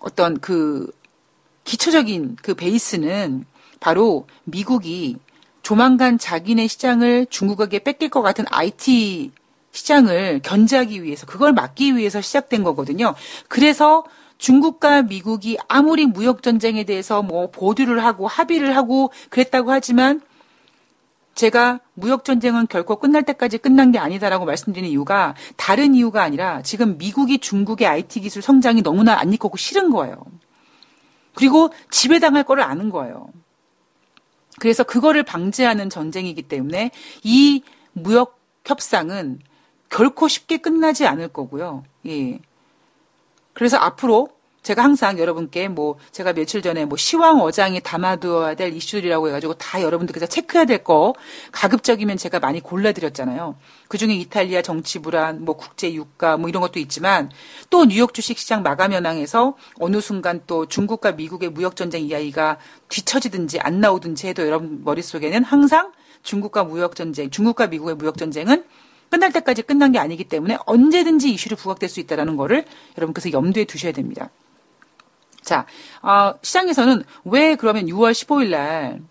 어떤 0.00 0.38
그 0.38 0.90
기초적인 1.64 2.36
그 2.42 2.54
베이스는 2.54 3.46
바로 3.80 4.26
미국이 4.44 5.16
조만간 5.62 6.18
자기네 6.18 6.66
시장을 6.66 7.26
중국에게 7.30 7.78
뺏길 7.78 8.10
것 8.10 8.22
같은 8.22 8.44
IT 8.50 9.32
시장을 9.72 10.40
견제하기 10.42 11.02
위해서 11.02 11.26
그걸 11.26 11.52
막기 11.52 11.96
위해서 11.96 12.20
시작된 12.20 12.62
거거든요. 12.62 13.14
그래서 13.48 14.04
중국과 14.38 15.02
미국이 15.02 15.58
아무리 15.68 16.06
무역 16.06 16.42
전쟁에 16.42 16.84
대해서 16.84 17.22
뭐 17.22 17.50
보류를 17.50 18.04
하고 18.04 18.26
합의를 18.26 18.76
하고 18.76 19.10
그랬다고 19.30 19.72
하지만 19.72 20.20
제가 21.34 21.80
무역 21.94 22.24
전쟁은 22.24 22.68
결코 22.68 22.96
끝날 22.96 23.22
때까지 23.24 23.58
끝난 23.58 23.92
게 23.92 23.98
아니다라고 23.98 24.44
말씀드리는 24.44 24.88
이유가 24.88 25.34
다른 25.56 25.94
이유가 25.94 26.22
아니라 26.22 26.62
지금 26.62 26.96
미국이 26.98 27.38
중국의 27.38 27.86
IT 27.86 28.20
기술 28.20 28.42
성장이 28.42 28.82
너무나 28.82 29.18
안 29.18 29.32
입고 29.32 29.56
싫은 29.56 29.90
거예요. 29.90 30.24
그리고 31.34 31.70
지배당할 31.90 32.44
거를 32.44 32.62
아는 32.62 32.90
거예요. 32.90 33.28
그래서 34.60 34.84
그거를 34.84 35.24
방지하는 35.24 35.90
전쟁이기 35.90 36.42
때문에 36.42 36.92
이 37.24 37.62
무역 37.92 38.38
협상은 38.64 39.40
결코 39.88 40.28
쉽게 40.28 40.58
끝나지 40.58 41.06
않을 41.06 41.28
거고요. 41.28 41.84
예. 42.06 42.38
그래서 43.52 43.76
앞으로 43.76 44.28
제가 44.64 44.82
항상 44.82 45.18
여러분께 45.18 45.68
뭐 45.68 45.98
제가 46.10 46.32
며칠 46.32 46.62
전에 46.62 46.86
뭐 46.86 46.96
시황 46.96 47.40
어장에 47.40 47.80
담아두어야 47.80 48.54
될 48.54 48.74
이슈들이라고 48.74 49.28
해가지고 49.28 49.54
다 49.54 49.80
여러분들께서 49.82 50.26
체크해야 50.26 50.64
될 50.64 50.82
거 50.82 51.14
가급적이면 51.52 52.16
제가 52.16 52.40
많이 52.40 52.60
골라드렸잖아요. 52.60 53.56
그 53.88 53.96
중에 53.98 54.14
이탈리아 54.14 54.62
정치 54.62 54.98
불안, 54.98 55.44
뭐 55.44 55.56
국제 55.56 55.92
유가 55.94 56.36
뭐 56.36 56.48
이런 56.48 56.60
것도 56.62 56.78
있지만 56.80 57.30
또 57.70 57.84
뉴욕 57.84 58.12
주식 58.12 58.38
시장 58.38 58.62
마감 58.62 58.92
현황에서 58.92 59.56
어느 59.78 60.00
순간 60.00 60.42
또 60.46 60.66
중국과 60.66 61.12
미국의 61.12 61.50
무역 61.50 61.76
전쟁 61.76 62.04
이야기가 62.04 62.58
뒤처지든지 62.88 63.60
안 63.60 63.80
나오든지 63.80 64.28
해도 64.28 64.46
여러분 64.46 64.82
머릿속에는 64.82 65.44
항상 65.44 65.92
중국과 66.22 66.64
무역 66.64 66.96
전쟁, 66.96 67.30
중국과 67.30 67.66
미국의 67.68 67.96
무역 67.96 68.16
전쟁은 68.16 68.64
끝날 69.10 69.30
때까지 69.32 69.62
끝난 69.62 69.92
게 69.92 69.98
아니기 69.98 70.24
때문에 70.24 70.56
언제든지 70.66 71.30
이슈로 71.32 71.56
부각될 71.56 71.88
수 71.88 72.00
있다는 72.00 72.36
거를 72.36 72.64
여러분께서 72.96 73.30
염두에 73.30 73.64
두셔야 73.64 73.92
됩니다. 73.92 74.30
자, 75.44 75.66
어, 76.02 76.34
시장에서는 76.42 77.04
왜 77.24 77.54
그러면 77.54 77.86
6월 77.86 78.12
15일 78.12 78.50
날, 78.50 79.02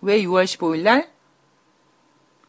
왜 0.00 0.22
6월 0.22 0.44
15일 0.44 0.82
날 0.82 1.10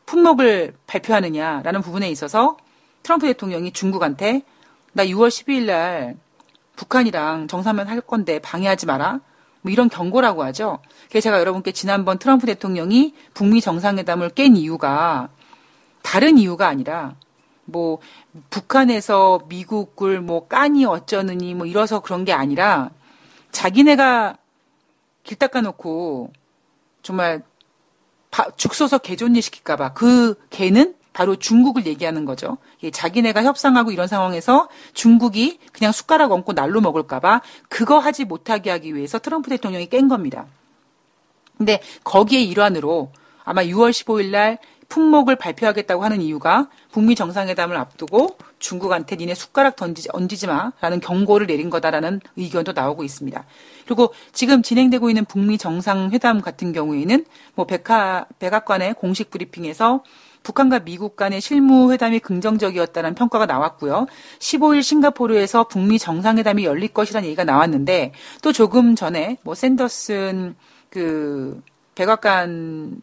품목을 0.06 0.76
발표하느냐라는 0.88 1.82
부분에 1.82 2.10
있어서 2.12 2.58
트럼프 3.04 3.26
대통령이 3.28 3.72
중국한테 3.72 4.44
나 4.94 5.06
6월 5.06 5.30
12일 5.30 5.66
날 5.66 6.18
북한이랑 6.76 7.48
정상면 7.48 7.88
할 7.88 8.02
건데 8.02 8.40
방해하지 8.40 8.86
마라. 8.86 9.22
뭐 9.62 9.72
이런 9.72 9.90
경고라고 9.90 10.44
하죠. 10.46 10.80
그래서 11.10 11.26
제가 11.26 11.40
여러분께 11.40 11.72
지난번 11.72 12.18
트럼프 12.18 12.48
대통령이 12.48 13.14
북미 13.34 13.62
정상회담을 13.62 14.32
깬 14.32 14.56
이유가 14.56 15.30
다른 16.02 16.38
이유가 16.40 16.68
아니라 16.68 17.16
뭐 17.66 18.00
북한에서 18.50 19.42
미국을 19.48 20.20
뭐 20.20 20.48
까니 20.48 20.86
어쩌느니 20.86 21.54
뭐 21.54 21.68
이러서 21.68 22.00
그런 22.00 22.26
게 22.26 22.34
아니라 22.34 22.90
자기네가 23.52 24.38
길 25.24 25.38
닦아놓고 25.38 26.32
정말 27.02 27.44
죽서서 28.56 29.00
개존리 29.00 29.42
시킬까봐 29.42 29.94
그 29.94 30.36
개는 30.50 30.96
바로 31.14 31.36
중국을 31.36 31.86
얘기하는 31.86 32.24
거죠. 32.24 32.58
자기네가 32.92 33.44
협상하고 33.44 33.92
이런 33.92 34.08
상황에서 34.08 34.70
중국이 34.94 35.60
그냥 35.74 35.92
숟가락 35.92 36.32
얹고 36.32 36.54
날로 36.54 36.80
먹을까봐 36.80 37.42
그거 37.68 38.00
하지 38.00 38.24
못하게 38.24 38.72
하기 38.72 38.96
위해서 38.96 39.20
트럼프 39.20 39.50
대통령이 39.50 39.90
깬 39.90 40.08
겁니다. 40.08 40.46
근데 41.58 41.82
거기에 42.04 42.42
일환으로 42.42 43.12
아마 43.44 43.64
6월 43.64 43.92
15일 43.92 44.32
날 44.32 44.58
품목을 44.92 45.38
발표하겠다고 45.38 46.04
하는 46.04 46.22
이유가 46.22 46.68
북미 46.92 47.16
정상회담을 47.16 47.78
앞두고 47.78 48.38
중국한테 48.60 49.16
니네 49.16 49.34
숟가락 49.36 49.78
던지지, 49.78 50.10
얹지 50.12 50.48
마라는 50.48 51.00
경고를 51.00 51.48
내린 51.48 51.70
거다라는 51.70 52.20
의견도 52.36 52.74
나오고 52.74 53.04
있습니다. 53.06 53.46
그리고 53.86 54.14
지금 54.34 54.62
진행되고 54.62 55.10
있는 55.10 55.24
북미 55.24 55.58
정상회담 55.58 56.42
같은 56.42 56.74
경우에는 56.74 57.26
뭐 57.56 57.66
백하, 57.66 58.26
백악관의 58.40 58.96
공식 58.96 59.32
브리핑에서 59.32 60.04
북한과 60.44 60.80
미국 60.80 61.16
간의 61.16 61.40
실무 61.40 61.94
회담이 61.94 62.20
긍정적이었다는 62.20 63.16
평가가 63.16 63.46
나왔고요. 63.46 64.08
15일 64.40 64.84
싱가포르에서 64.84 65.68
북미 65.70 66.00
정상회담이 66.00 66.66
열릴 66.66 66.90
것이라는 66.90 67.26
얘기가 67.28 67.46
나왔는데 67.46 68.12
또 68.42 68.52
조금 68.52 68.96
전에 68.96 69.38
뭐 69.44 69.56
샌더슨 69.56 70.56
그 70.90 71.62
백악관 71.96 73.02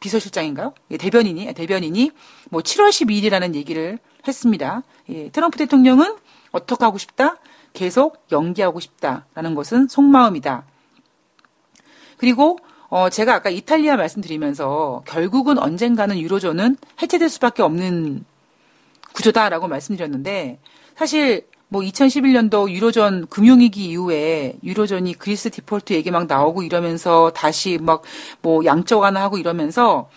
비서실장인가요? 0.00 0.74
예, 0.90 0.96
대변인이 0.96 1.52
대변인이 1.54 2.10
뭐 2.50 2.60
7월 2.60 2.90
12일이라는 2.90 3.54
얘기를 3.54 3.98
했습니다. 4.26 4.82
예, 5.10 5.30
트럼프 5.30 5.58
대통령은 5.58 6.16
어떻게 6.52 6.84
하고 6.84 6.98
싶다? 6.98 7.38
계속 7.72 8.24
연기하고 8.32 8.80
싶다라는 8.80 9.54
것은 9.54 9.88
속마음이다. 9.88 10.64
그리고 12.16 12.58
어, 12.88 13.10
제가 13.10 13.34
아까 13.34 13.50
이탈리아 13.50 13.96
말씀드리면서 13.96 15.02
결국은 15.06 15.58
언젠가는 15.58 16.18
유로존은 16.18 16.76
해체될 17.02 17.28
수밖에 17.28 17.62
없는 17.62 18.24
구조다라고 19.12 19.68
말씀드렸는데 19.68 20.58
사실 20.96 21.46
뭐 21.68 21.82
2011년도 21.82 22.70
유로존 22.70 23.26
금융위기 23.26 23.84
이후에 23.90 24.54
유로존이 24.64 25.14
그리스 25.14 25.50
디폴트 25.50 25.92
얘기 25.92 26.10
막 26.10 26.26
나오고 26.26 26.62
이러면서 26.62 27.30
다시 27.30 27.78
막 27.80 28.02
뭐 28.42 28.64
양적 28.64 29.00
완화하고 29.00 29.38
이러면서 29.38 30.08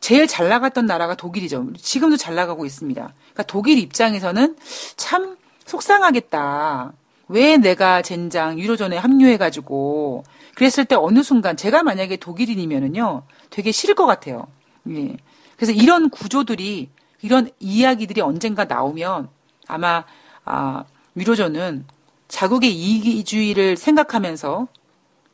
제일 0.00 0.26
잘 0.26 0.48
나갔던 0.48 0.86
나라가 0.86 1.14
독일이죠. 1.14 1.66
지금도 1.76 2.16
잘 2.16 2.34
나가고 2.34 2.64
있습니다. 2.64 3.00
그러니까 3.02 3.42
독일 3.44 3.78
입장에서는 3.78 4.56
참 4.96 5.36
속상하겠다. 5.66 6.92
왜 7.28 7.56
내가 7.58 8.00
젠장 8.02 8.58
유로존에 8.58 8.96
합류해가지고 8.96 10.24
그랬을 10.54 10.84
때 10.86 10.94
어느 10.94 11.22
순간 11.22 11.56
제가 11.56 11.82
만약에 11.82 12.16
독일인이면은요 12.16 13.22
되게 13.50 13.70
싫을 13.70 13.94
것 13.94 14.06
같아요. 14.06 14.46
예. 14.90 15.16
그래서 15.56 15.72
이런 15.72 16.08
구조들이 16.10 16.88
이런 17.20 17.50
이야기들이 17.58 18.20
언젠가 18.20 18.64
나오면 18.64 19.28
아마 19.66 20.04
아, 20.48 20.84
위로전은 21.14 21.84
자국의 22.28 22.72
이기주의를 22.72 23.76
생각하면서 23.76 24.66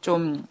좀, 0.00 0.44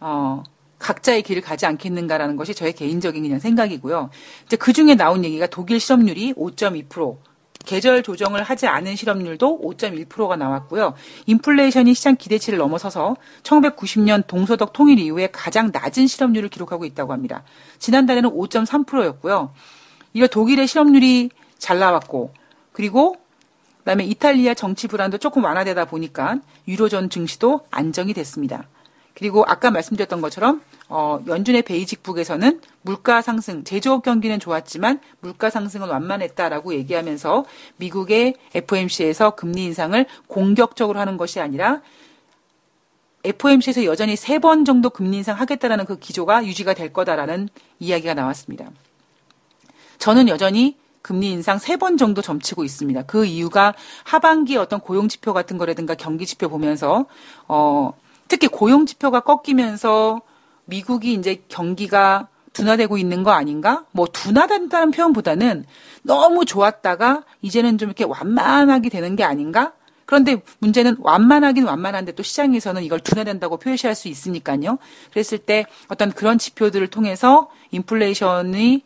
어, 0.00 0.42
각자의 0.78 1.22
길을 1.22 1.42
가지 1.42 1.66
않겠는가라는 1.66 2.36
것이 2.36 2.54
저의 2.54 2.72
개인적인 2.72 3.22
그냥 3.22 3.38
생각이고요. 3.38 4.10
이제 4.46 4.56
그 4.56 4.72
중에 4.72 4.94
나온 4.94 5.24
얘기가 5.24 5.46
독일 5.46 5.80
실업률이 5.80 6.34
5.2%, 6.34 7.18
계절 7.64 8.02
조정을 8.02 8.42
하지 8.42 8.66
않은 8.66 8.96
실업률도 8.96 9.60
5.1%가 9.60 10.34
나왔고요. 10.36 10.94
인플레이션이 11.26 11.94
시장 11.94 12.16
기대치를 12.16 12.58
넘어서서 12.58 13.16
1990년 13.44 14.26
동서독 14.26 14.72
통일 14.72 14.98
이후에 14.98 15.28
가장 15.30 15.70
낮은 15.72 16.08
실업률을 16.08 16.48
기록하고 16.48 16.84
있다고 16.84 17.12
합니다. 17.12 17.44
지난달에는 17.78 18.30
5.3%였고요. 18.30 19.52
이거 20.12 20.26
독일의 20.26 20.66
실업률이 20.66 21.30
잘 21.58 21.78
나왔고, 21.78 22.32
그리고 22.72 23.21
그다음에 23.82 24.04
이탈리아 24.04 24.54
정치 24.54 24.88
불안도 24.88 25.18
조금 25.18 25.44
완화되다 25.44 25.84
보니까 25.86 26.38
유로존 26.68 27.10
증시도 27.10 27.66
안정이 27.70 28.14
됐습니다. 28.14 28.64
그리고 29.14 29.44
아까 29.46 29.70
말씀드렸던 29.70 30.20
것처럼 30.20 30.62
어, 30.88 31.22
연준의 31.26 31.62
베이지북에서는 31.62 32.60
물가 32.82 33.22
상승, 33.22 33.62
제조업 33.64 34.02
경기는 34.02 34.38
좋았지만 34.40 35.00
물가 35.20 35.50
상승은 35.50 35.88
완만했다라고 35.88 36.74
얘기하면서 36.74 37.44
미국의 37.76 38.34
FOMC에서 38.54 39.34
금리 39.34 39.64
인상을 39.64 40.04
공격적으로 40.26 40.98
하는 40.98 41.16
것이 41.16 41.40
아니라 41.40 41.82
FOMC에서 43.24 43.84
여전히 43.84 44.16
세 44.16 44.38
번 44.38 44.64
정도 44.64 44.90
금리 44.90 45.18
인상 45.18 45.38
하겠다라는 45.38 45.84
그 45.84 45.98
기조가 45.98 46.44
유지가 46.46 46.74
될 46.74 46.92
거다라는 46.92 47.48
이야기가 47.80 48.14
나왔습니다. 48.14 48.70
저는 49.98 50.28
여전히 50.28 50.76
금리 51.02 51.30
인상 51.30 51.58
세 51.58 51.76
번 51.76 51.96
정도 51.96 52.22
점치고 52.22 52.64
있습니다. 52.64 53.02
그 53.02 53.24
이유가 53.24 53.74
하반기 54.04 54.56
어떤 54.56 54.80
고용 54.80 55.08
지표 55.08 55.32
같은 55.32 55.58
거라든가 55.58 55.94
경기 55.94 56.26
지표 56.26 56.48
보면서 56.48 57.06
어 57.48 57.92
특히 58.28 58.46
고용 58.48 58.86
지표가 58.86 59.20
꺾이면서 59.20 60.22
미국이 60.64 61.12
이제 61.14 61.42
경기가 61.48 62.28
둔화되고 62.52 62.98
있는 62.98 63.22
거 63.22 63.30
아닌가? 63.32 63.84
뭐 63.92 64.06
둔화된다는 64.06 64.90
표현보다는 64.90 65.64
너무 66.02 66.44
좋았다가 66.44 67.24
이제는 67.40 67.78
좀 67.78 67.88
이렇게 67.88 68.04
완만하게 68.04 68.88
되는 68.90 69.16
게 69.16 69.24
아닌가? 69.24 69.72
그런데 70.04 70.42
문제는 70.58 70.96
완만하긴 71.00 71.64
완만한데 71.64 72.12
또 72.12 72.22
시장에서는 72.22 72.82
이걸 72.82 73.00
둔화된다고 73.00 73.56
표시할 73.56 73.94
수 73.94 74.08
있으니까요. 74.08 74.78
그랬을 75.10 75.38
때 75.38 75.64
어떤 75.88 76.12
그런 76.12 76.36
지표들을 76.38 76.86
통해서 76.88 77.50
인플레이션이 77.70 78.84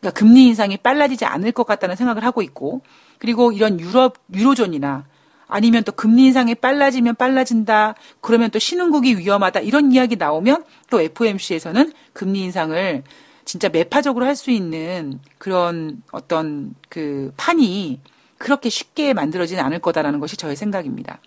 그러니까 0.00 0.18
금리 0.18 0.46
인상이 0.46 0.76
빨라지지 0.76 1.24
않을 1.24 1.52
것 1.52 1.66
같다는 1.66 1.96
생각을 1.96 2.24
하고 2.24 2.42
있고 2.42 2.82
그리고 3.18 3.52
이런 3.52 3.80
유럽 3.80 4.16
유로존이나 4.32 5.06
아니면 5.48 5.82
또 5.82 5.92
금리 5.92 6.26
인상이 6.26 6.54
빨라지면 6.54 7.16
빨라진다. 7.16 7.94
그러면 8.20 8.50
또 8.50 8.58
신흥국이 8.58 9.16
위험하다. 9.16 9.60
이런 9.60 9.92
이야기 9.92 10.16
나오면 10.16 10.64
또 10.90 11.00
FOMC에서는 11.00 11.92
금리 12.12 12.42
인상을 12.42 13.02
진짜 13.46 13.70
매파적으로 13.70 14.26
할 14.26 14.36
수 14.36 14.50
있는 14.50 15.20
그런 15.38 16.02
어떤 16.12 16.74
그 16.90 17.32
판이 17.38 17.98
그렇게 18.36 18.68
쉽게 18.68 19.14
만들어지는 19.14 19.64
않을 19.64 19.78
거다라는 19.78 20.20
것이 20.20 20.36
저의 20.36 20.54
생각입니다. 20.54 21.18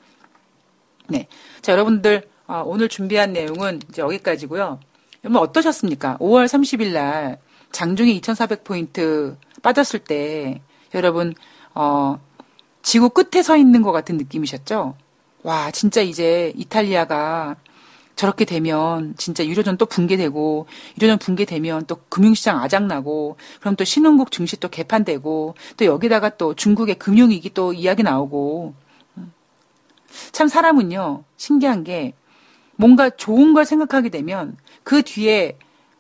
네. 1.10 1.28
자, 1.62 1.74
여러분들, 1.74 2.30
어, 2.48 2.62
오늘 2.66 2.90
준비한 2.90 3.34
내용은 3.34 3.82
이제 3.90 4.04
여기까지고요. 4.04 4.80
여러분 5.24 5.42
어떠셨습니까? 5.42 6.18
5월 6.20 6.46
30일 6.46 6.94
날 6.94 7.40
장중에 7.72 8.20
2,400포인트 8.20 9.36
빠졌을 9.62 10.00
때 10.00 10.62
여러분 10.94 11.34
어 11.74 12.20
지구 12.82 13.10
끝에 13.10 13.44
서 13.44 13.58
있는 13.58 13.82
것 13.82 13.92
같은 13.92 14.18
느낌이셨죠? 14.18 14.96
와 15.44 15.72
진짜 15.72 16.02
이제 16.02 16.54
이탈리아가 16.56 17.56
저렇게 18.16 18.46
되면 18.46 19.16
진짜 19.18 19.46
유료전 19.46 19.78
또 19.78 19.86
붕괴되고 19.86 20.68
유료전 20.98 21.18
붕괴되면 21.18 21.86
또 21.88 21.96
금융시장 22.10 22.62
아작나고 22.62 23.38
그럼 23.60 23.76
또 23.76 23.84
신흥국 23.84 24.32
증시 24.32 24.60
또 24.60 24.70
개판되고 24.70 25.56
또 25.78 25.86
여기다가 25.86 26.30
또 26.38 26.54
중국의 26.54 26.96
금융위기 26.96 27.52
또 27.54 27.74
이야기 27.74 28.04
나오고 28.04 28.76
참 30.32 30.48
사람은요 30.48 31.24
신기한 31.38 31.84
게 31.84 32.14
뭔가 32.76 33.10
좋은 33.10 33.54
걸 33.54 33.66
생각하게 33.66 34.10
되면 34.10 34.58
그 34.84 35.02
뒤에 35.02 35.58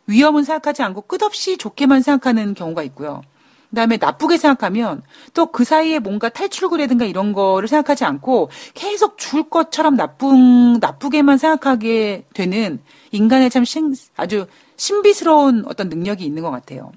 위험은 0.07 0.43
생각하지 0.43 0.83
않고 0.83 1.01
끝없이 1.01 1.57
좋게만 1.57 2.01
생각하는 2.01 2.53
경우가 2.53 2.83
있고요. 2.83 3.21
그다음에 3.69 3.97
나쁘게 3.97 4.37
생각하면 4.37 5.01
또 5.33 5.45
그 5.45 5.63
사이에 5.63 5.99
뭔가 5.99 6.29
탈출구라든가 6.29 7.05
이런 7.05 7.33
거를 7.33 7.67
생각하지 7.67 8.05
않고 8.05 8.49
계속 8.73 9.17
줄 9.17 9.49
것처럼 9.49 9.95
나쁜 9.95 10.73
나쁘게만 10.79 11.37
생각하게 11.37 12.25
되는 12.33 12.81
인간의 13.11 13.49
참 13.49 13.63
신, 13.65 13.93
아주 14.17 14.47
신비스러운 14.77 15.63
어떤 15.67 15.89
능력이 15.89 16.25
있는 16.25 16.43
것 16.43 16.51
같아요. 16.51 16.91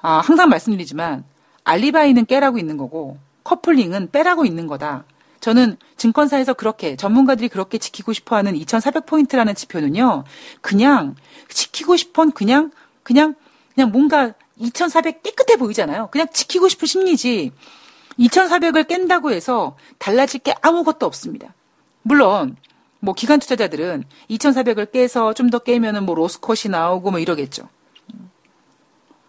아, 0.00 0.18
항상 0.18 0.48
말씀드리지만 0.48 1.24
알리바이는 1.64 2.26
깨라고 2.26 2.58
있는 2.58 2.76
거고 2.76 3.18
커플링은 3.44 4.10
빼라고 4.10 4.44
있는 4.44 4.66
거다. 4.66 5.04
저는 5.40 5.76
증권사에서 5.96 6.52
그렇게 6.54 6.96
전문가들이 6.96 7.48
그렇게 7.48 7.78
지키고 7.78 8.12
싶어하는 8.12 8.54
2,400 8.56 9.06
포인트라는 9.06 9.54
지표는요. 9.54 10.24
그냥 10.60 11.14
지키고 11.54 11.96
싶은 11.96 12.32
그냥 12.32 12.70
그냥 13.02 13.34
그냥 13.74 13.90
뭔가 13.92 14.34
2,400 14.56 15.22
깨끗해 15.22 15.56
보이잖아요. 15.56 16.08
그냥 16.10 16.28
지키고 16.32 16.68
싶은 16.68 16.86
심리지. 16.86 17.52
2,400을 18.18 18.86
깬다고 18.86 19.32
해서 19.32 19.76
달라질 19.98 20.40
게 20.40 20.54
아무것도 20.60 21.06
없습니다. 21.06 21.54
물론 22.02 22.56
뭐 23.00 23.14
기관 23.14 23.40
투자자들은 23.40 24.04
2,400을 24.30 24.92
깨서 24.92 25.32
좀 25.34 25.50
더 25.50 25.58
깨면은 25.60 26.04
뭐 26.04 26.14
로스컷이 26.14 26.70
나오고 26.70 27.10
뭐 27.10 27.20
이러겠죠. 27.20 27.68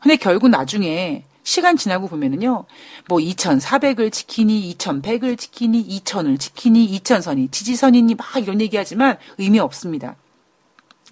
근데 0.01 0.15
결국 0.17 0.49
나중에 0.49 1.23
시간 1.43 1.77
지나고 1.77 2.07
보면은요, 2.07 2.65
뭐 3.07 3.17
2,400을 3.19 4.11
지키니, 4.11 4.75
2,100을 4.77 5.37
지키니, 5.37 5.87
2,000을 6.01 6.39
지키니, 6.39 6.99
2,000선이 6.99 7.51
지지선이니 7.51 8.15
막 8.15 8.37
이런 8.37 8.61
얘기하지만 8.61 9.17
의미 9.37 9.59
없습니다. 9.59 10.15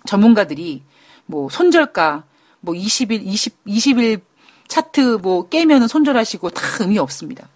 전문가들이 0.06 0.84
뭐 1.30 1.48
손절가, 1.48 2.24
뭐 2.60 2.74
20일, 2.74 3.22
20, 3.24 3.63
20일 3.65 4.22
차트 4.68 5.20
뭐 5.22 5.48
깨면은 5.48 5.88
손절하시고 5.88 6.50
다 6.50 6.62
의미 6.80 6.98
없습니다. 6.98 7.48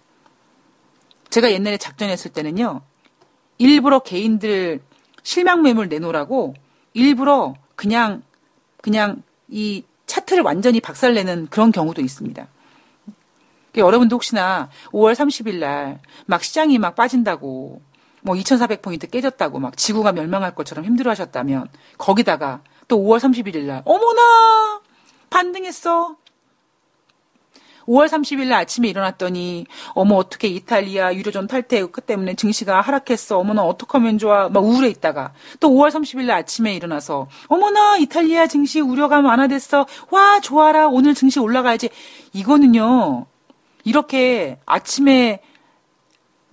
제가 1.28 1.50
옛날에 1.50 1.76
작전했을 1.76 2.30
때는요, 2.32 2.82
일부러 3.58 3.98
개인들 3.98 4.80
실명 5.24 5.62
매물 5.62 5.88
내놓으라고 5.88 6.54
일부러 6.92 7.54
그냥, 7.74 8.22
그냥 8.80 9.22
이 9.48 9.82
차트를 10.06 10.44
완전히 10.44 10.80
박살내는 10.80 11.48
그런 11.50 11.72
경우도 11.72 12.00
있습니다. 12.00 12.46
여러분도 13.76 14.14
혹시나 14.14 14.70
5월 14.92 15.14
30일 15.14 15.58
날 15.58 15.98
막 16.26 16.44
시장이 16.44 16.78
막 16.78 16.94
빠진다고 16.94 17.82
뭐 18.22 18.36
2,400포인트 18.36 19.10
깨졌다고 19.10 19.58
막 19.58 19.76
지구가 19.76 20.12
멸망할 20.12 20.54
것처럼 20.54 20.84
힘들어 20.84 21.10
하셨다면 21.10 21.68
거기다가 21.98 22.62
또 22.88 22.98
5월 22.98 23.18
31일 23.18 23.62
날 23.64 23.82
어머나 23.84 24.80
반등했어. 25.30 26.16
5월 27.86 28.08
30일 28.08 28.46
날 28.46 28.60
아침에 28.60 28.88
일어났더니 28.88 29.66
어머 29.88 30.16
어떻게 30.16 30.48
이탈리아 30.48 31.14
유료존 31.14 31.46
탈퇴 31.46 31.84
그 31.86 32.00
때문에 32.00 32.34
증시가 32.34 32.80
하락했어. 32.80 33.38
어머나 33.38 33.62
어떡하면 33.62 34.18
좋아. 34.18 34.48
막 34.48 34.64
우울해 34.64 34.88
있다가 34.88 35.32
또 35.60 35.68
5월 35.70 35.90
30일 35.90 36.24
날 36.26 36.38
아침에 36.38 36.74
일어나서 36.74 37.28
어머나 37.48 37.98
이탈리아 37.98 38.46
증시 38.46 38.80
우려가 38.80 39.20
완화됐어. 39.20 39.86
와 40.10 40.40
좋아라. 40.40 40.88
오늘 40.88 41.14
증시 41.14 41.38
올라가야지. 41.40 41.90
이거는요. 42.32 43.26
이렇게 43.84 44.58
아침에 44.64 45.42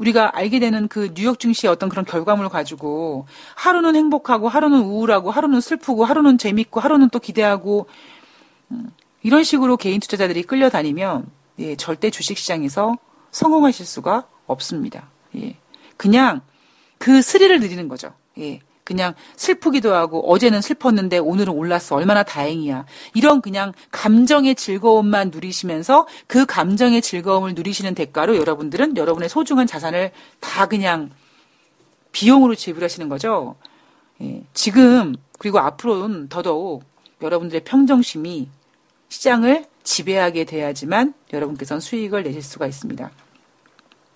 우리가 0.02 0.36
알게 0.36 0.60
되는 0.60 0.88
그 0.88 1.14
뉴욕 1.14 1.40
증시의 1.40 1.72
어떤 1.72 1.88
그런 1.88 2.06
결과물을 2.06 2.50
가지고 2.50 3.28
하루는 3.56 3.96
행복하고 3.96 4.50
하루는 4.50 4.80
우울하고 4.82 5.30
하루는 5.30 5.62
슬프고 5.62 6.06
하루는 6.06 6.40
재밌고 6.40 6.80
하루는 6.80 7.10
또 7.10 7.20
기대하고 7.20 7.86
음, 8.72 8.90
이런 9.22 9.44
식으로 9.44 9.78
개인 9.78 10.00
투자자들이 10.00 10.44
끌려다니면 10.44 11.28
예, 11.60 11.76
절대 11.76 12.10
주식시장에서 12.10 12.96
성공하실 13.30 13.86
수가 13.86 14.26
없습니다. 14.48 15.08
예, 15.36 15.56
그냥 15.98 16.42
그 16.98 17.22
스릴을 17.22 17.60
누리는 17.60 17.88
거죠. 17.88 18.12
예, 18.40 18.60
그냥 18.84 19.14
슬프기도 19.36 19.94
하고 19.94 20.32
어제는 20.32 20.62
슬펐는데 20.62 21.18
오늘은 21.20 21.54
올랐어. 21.54 21.96
얼마나 21.96 22.24
다행이야. 22.24 22.86
이런 23.14 23.42
그냥 23.42 23.74
감정의 23.92 24.56
즐거움만 24.56 25.30
누리시면서 25.32 26.08
그 26.28 26.46
감정의 26.46 27.02
즐거움을 27.02 27.54
누리시는 27.54 27.96
대가로 27.96 28.38
여러분들은 28.38 28.98
여러분의 28.98 29.30
소중한 29.30 29.68
자산을 29.68 30.12
다 30.40 30.66
그냥 30.68 31.12
비용으로 32.12 32.56
지불하시는 32.56 33.08
거죠. 33.10 33.56
예, 34.22 34.44
지금 34.54 35.16
그리고 35.40 35.60
앞으로는 35.60 36.30
더더욱 36.30 36.84
여러분들의 37.22 37.64
평정심이 37.64 38.50
시장을 39.10 39.66
지배하게 39.84 40.46
돼야지만 40.46 41.14
여러분께서는 41.34 41.80
수익을 41.80 42.24
내실 42.24 42.42
수가 42.42 42.68
있습니다. 42.68 43.12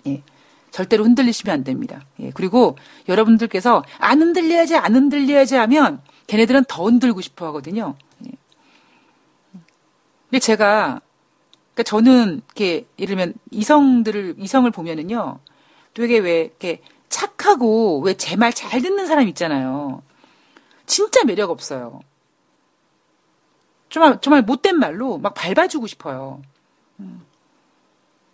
예. 0.08 0.23
절대로 0.75 1.05
흔들리시면 1.05 1.53
안 1.53 1.63
됩니다. 1.63 2.01
예, 2.19 2.31
그리고 2.33 2.77
여러분들께서 3.07 3.81
안 3.97 4.21
흔들려야지, 4.21 4.75
안 4.75 4.93
흔들려야지 4.93 5.55
하면 5.55 6.01
걔네들은 6.27 6.65
더 6.67 6.83
흔들고 6.83 7.21
싶어 7.21 7.45
하거든요. 7.47 7.95
예. 8.27 8.31
근데 10.29 10.39
제가, 10.39 10.99
그러니까 11.73 11.83
저는 11.83 12.41
이렇게 12.45 12.85
예를 12.99 13.15
들면 13.15 13.33
이성들을, 13.51 14.35
이성을 14.38 14.69
보면은요, 14.69 15.39
되게 15.93 16.17
왜 16.19 16.41
이렇게 16.41 16.81
착하고 17.07 18.01
왜 18.01 18.15
제 18.15 18.35
말 18.35 18.51
잘 18.51 18.81
듣는 18.81 19.07
사람 19.07 19.29
있잖아요. 19.29 20.01
진짜 20.85 21.23
매력 21.23 21.51
없어요. 21.51 22.01
정말, 23.89 24.19
정말 24.19 24.41
못된 24.41 24.77
말로 24.77 25.19
막 25.19 25.33
밟아주고 25.35 25.88
싶어요. 25.88 26.41
음. 26.99 27.23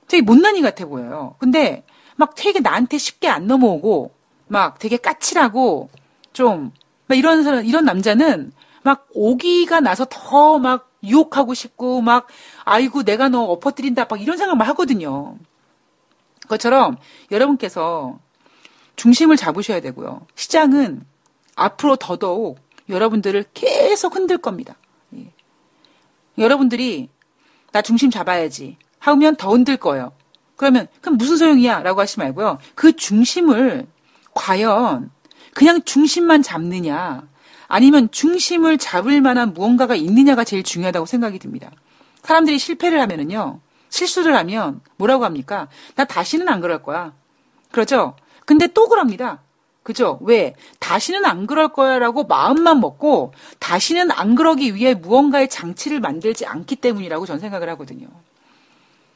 되게 0.08 0.24
못난이 0.24 0.64
같아 0.64 0.88
보여요. 0.88 1.36
근데 1.38 1.84
막 2.22 2.36
되게 2.36 2.60
나한테 2.60 2.98
쉽게 2.98 3.28
안 3.28 3.48
넘어오고 3.48 4.12
막 4.48 4.80
되게 4.80 4.98
까칠하고 4.98 5.90
좀 6.34 6.72
막 7.12 7.18
이런 7.18 7.44
사람 7.44 7.66
이런 7.66 7.84
남자는 7.84 8.54
막 8.84 9.06
오기가 9.14 9.82
나서 9.82 10.06
더 10.10 10.58
막 10.60 10.90
유혹하고 11.04 11.54
싶고 11.54 12.00
막 12.00 12.28
아이고 12.64 13.04
내가 13.04 13.28
너 13.28 13.42
엎어뜨린다 13.44 14.06
막 14.10 14.22
이런 14.22 14.38
생각만 14.38 14.66
하거든요. 14.70 15.36
그것처럼 16.44 16.96
여러분께서 17.32 18.18
중심을 18.96 19.36
잡으셔야 19.36 19.82
되고요. 19.82 20.26
시장은 20.36 21.04
앞으로 21.56 21.98
더더욱 21.98 22.60
여러분들을 22.88 23.46
계속 23.54 24.16
흔들 24.16 24.38
겁니다. 24.38 24.78
예. 25.18 25.34
여러분들이 26.38 27.10
나 27.74 27.82
중심 27.82 28.10
잡아야지 28.10 28.78
하면 29.00 29.36
더 29.36 29.52
흔들 29.52 29.76
거예요. 29.76 30.14
그러면 30.62 30.88
그럼 31.02 31.18
무슨 31.18 31.38
소용이야? 31.38 31.82
라고 31.82 32.02
하시 32.02 32.20
말고요. 32.20 32.60
그 32.76 32.96
중심을 32.96 33.88
과연 34.36 35.10
그냥 35.56 35.82
중심만 35.84 36.44
잡느냐 36.44 37.24
아니면 37.68 38.12
중심을 38.12 38.78
잡을 38.78 39.22
만한 39.22 39.56
무언가가 39.56 39.96
있느냐가 39.96 40.44
제일 40.44 40.62
중요하다고 40.62 41.08
생각이 41.08 41.40
듭니다. 41.40 41.72
사람들이 42.22 42.60
실패를 42.60 43.02
하면은요. 43.02 43.60
실수를 43.90 44.36
하면 44.36 44.82
뭐라고 44.98 45.26
합니까? 45.26 45.68
나 45.96 46.06
다시는 46.06 46.48
안 46.48 46.62
그럴 46.62 46.84
거야. 46.84 47.12
그러죠? 47.72 48.16
근데 48.46 48.68
또 48.68 48.88
그럽니다. 48.88 49.40
그죠? 49.82 50.20
왜? 50.22 50.54
다시는 50.78 51.26
안 51.26 51.48
그럴 51.48 51.70
거야라고 51.70 52.26
마음만 52.26 52.82
먹고 52.82 53.34
다시는 53.58 54.12
안 54.12 54.36
그러기 54.36 54.76
위해 54.76 54.94
무언가의 54.94 55.50
장치를 55.50 56.02
만들지 56.02 56.46
않기 56.46 56.76
때문이라고 56.76 57.26
전 57.26 57.40
생각을 57.40 57.68
하거든요. 57.70 58.10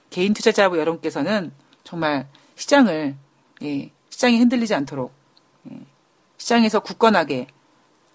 개인 0.09 0.33
투자자부 0.33 0.77
여러분께서는 0.79 1.51
정말 1.83 2.27
시장을 2.55 3.15
예, 3.63 3.91
시장이 4.09 4.37
흔들리지 4.39 4.73
않도록 4.75 5.13
예, 5.71 5.79
시장에서 6.37 6.79
굳건하게 6.79 7.47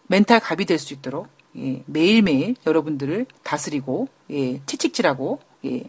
멘탈 0.07 0.41
갑이 0.41 0.65
될 0.65 0.79
수 0.79 0.95
있도록 0.95 1.29
예, 1.57 1.83
매일매일 1.87 2.57
여러분들을 2.67 3.27
다스리고 3.43 4.09
예, 4.31 4.61
채찍질하고 4.67 5.41
예, 5.67 5.85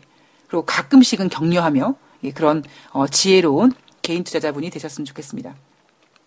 그리고 0.48 0.66
가끔씩은 0.66 1.30
격려하며 1.30 1.96
예, 2.24 2.32
그런 2.32 2.64
어, 2.92 3.08
지혜로운 3.08 3.72
개인 4.02 4.24
투자자분이 4.24 4.70
되셨으면 4.70 5.06
좋겠습니다. 5.06 5.56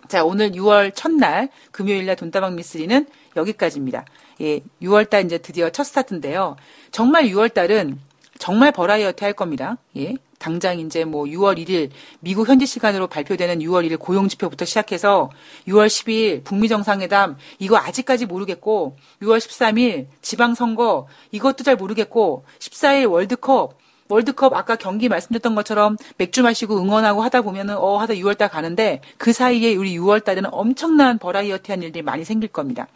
자, 0.09 0.25
오늘 0.25 0.53
6월 0.53 0.93
첫날 0.95 1.49
금요일 1.72 2.07
날 2.07 2.16
돈다방 2.16 2.57
미스리는 2.57 3.07
여기까지입니다. 3.37 4.05
예, 4.43 4.61
6월 4.83 5.09
달 5.09 5.25
이제 5.25 5.39
드디어 5.39 5.70
첫 5.70 5.85
스타트인데요. 5.85 6.57
정말 6.91 7.25
6월 7.25 7.53
달은 7.53 7.99
정말 8.39 8.72
버라이어티 8.72 9.24
할 9.24 9.32
겁니다. 9.32 9.78
예. 9.97 10.14
당장 10.39 10.78
이제 10.78 11.05
뭐 11.05 11.24
6월 11.24 11.57
1일 11.57 11.91
미국 12.20 12.49
현지 12.49 12.66
시간으로 12.66 13.07
발표되는 13.07 13.61
6월 13.61 13.89
1일 13.89 13.99
고용 13.99 14.28
지표부터 14.28 14.66
시작해서 14.66 15.30
6월 15.68 15.87
10일 15.87 16.45
북미 16.45 16.68
정상회담 16.68 17.39
이거 17.59 17.78
아직까지 17.78 18.26
모르겠고 18.26 18.99
6월 19.22 19.39
13일 19.39 20.09
지방 20.20 20.55
선거 20.55 21.09
이것도 21.30 21.64
잘 21.64 21.76
모르겠고 21.76 22.45
14일 22.59 23.11
월드컵 23.11 23.78
월드컵 24.09 24.53
아까 24.53 24.76
경기 24.76 25.09
말씀드렸던 25.09 25.55
것처럼 25.55 25.97
맥주 26.18 26.43
마시고 26.43 26.78
응원하고 26.78 27.22
하다 27.22 27.41
보면은 27.41 27.78
어 27.78 27.97
하다 27.97 28.14
6월 28.14 28.37
달 28.37 28.51
가는데 28.51 29.01
그 29.16 29.32
사이에 29.32 29.74
우리 29.76 29.97
6월 29.99 30.22
달에는 30.22 30.51
엄청난 30.53 31.18
버라이어티한 31.18 31.82
일들이 31.82 32.03
많이 32.03 32.24
생길 32.24 32.51
겁니다. 32.51 32.87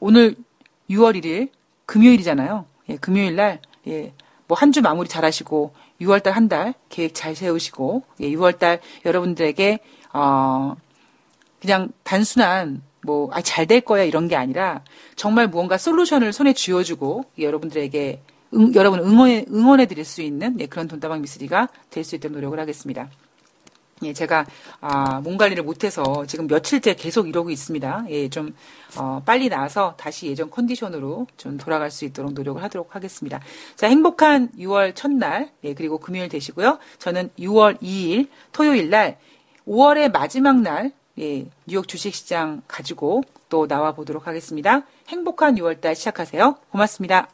오늘 0.00 0.34
6월 0.90 1.18
1일 1.18 1.48
금요일이잖아요. 1.86 2.66
예, 2.90 2.96
금요일 2.98 3.36
날 3.36 3.60
예, 3.88 4.12
뭐 4.48 4.56
한 4.58 4.72
주 4.72 4.82
마무리 4.82 5.08
잘 5.08 5.24
하시고 5.24 5.72
6월 6.00 6.22
달 6.22 6.34
한 6.34 6.48
달 6.48 6.74
계획 6.88 7.14
잘 7.14 7.34
세우시고 7.34 8.02
예, 8.20 8.28
6월 8.30 8.58
달 8.58 8.80
여러분들에게 9.04 9.78
어 10.12 10.76
그냥 11.60 11.88
단순한 12.04 12.82
뭐 13.06 13.30
아 13.32 13.40
잘 13.42 13.66
될 13.66 13.80
거야 13.82 14.02
이런 14.04 14.28
게 14.28 14.36
아니라 14.36 14.82
정말 15.16 15.48
무언가 15.48 15.76
솔루션을 15.78 16.32
손에 16.32 16.52
쥐어주고 16.52 17.24
예, 17.38 17.44
여러분들에게 17.44 18.20
응, 18.54 18.72
여러분 18.74 19.00
응원해, 19.00 19.44
응원해 19.50 19.86
드릴 19.86 20.04
수 20.04 20.22
있는 20.22 20.58
예, 20.60 20.66
그런 20.66 20.88
돈다방 20.88 21.20
미스리가 21.22 21.68
될 21.90 22.04
수 22.04 22.14
있도록 22.16 22.34
노력을 22.36 22.58
하겠습니다. 22.58 23.08
예, 24.02 24.12
제가 24.12 24.44
아, 24.80 25.20
몸 25.20 25.36
관리를 25.36 25.62
못해서 25.62 26.24
지금 26.26 26.46
며칠째 26.46 26.94
계속 26.94 27.28
이러고 27.28 27.50
있습니다. 27.50 28.06
예, 28.10 28.28
좀 28.28 28.54
어, 28.96 29.22
빨리 29.24 29.48
나와서 29.48 29.94
다시 29.96 30.26
예전 30.26 30.50
컨디션으로 30.50 31.26
좀 31.36 31.56
돌아갈 31.56 31.90
수 31.90 32.04
있도록 32.04 32.32
노력을 32.32 32.62
하도록 32.62 32.94
하겠습니다. 32.94 33.40
자, 33.76 33.88
행복한 33.88 34.50
6월 34.58 34.94
첫날, 34.94 35.50
예, 35.62 35.74
그리고 35.74 35.98
금요일 35.98 36.28
되시고요. 36.28 36.78
저는 36.98 37.30
6월 37.38 37.80
2일 37.80 38.28
토요일 38.52 38.90
날, 38.90 39.18
5월의 39.66 40.12
마지막 40.12 40.60
날, 40.60 40.92
예, 41.18 41.46
뉴욕 41.66 41.86
주식시장 41.86 42.62
가지고 42.66 43.22
또 43.48 43.68
나와 43.68 43.92
보도록 43.92 44.26
하겠습니다. 44.26 44.82
행복한 45.08 45.54
6월달 45.54 45.94
시작하세요. 45.94 46.56
고맙습니다. 46.70 47.28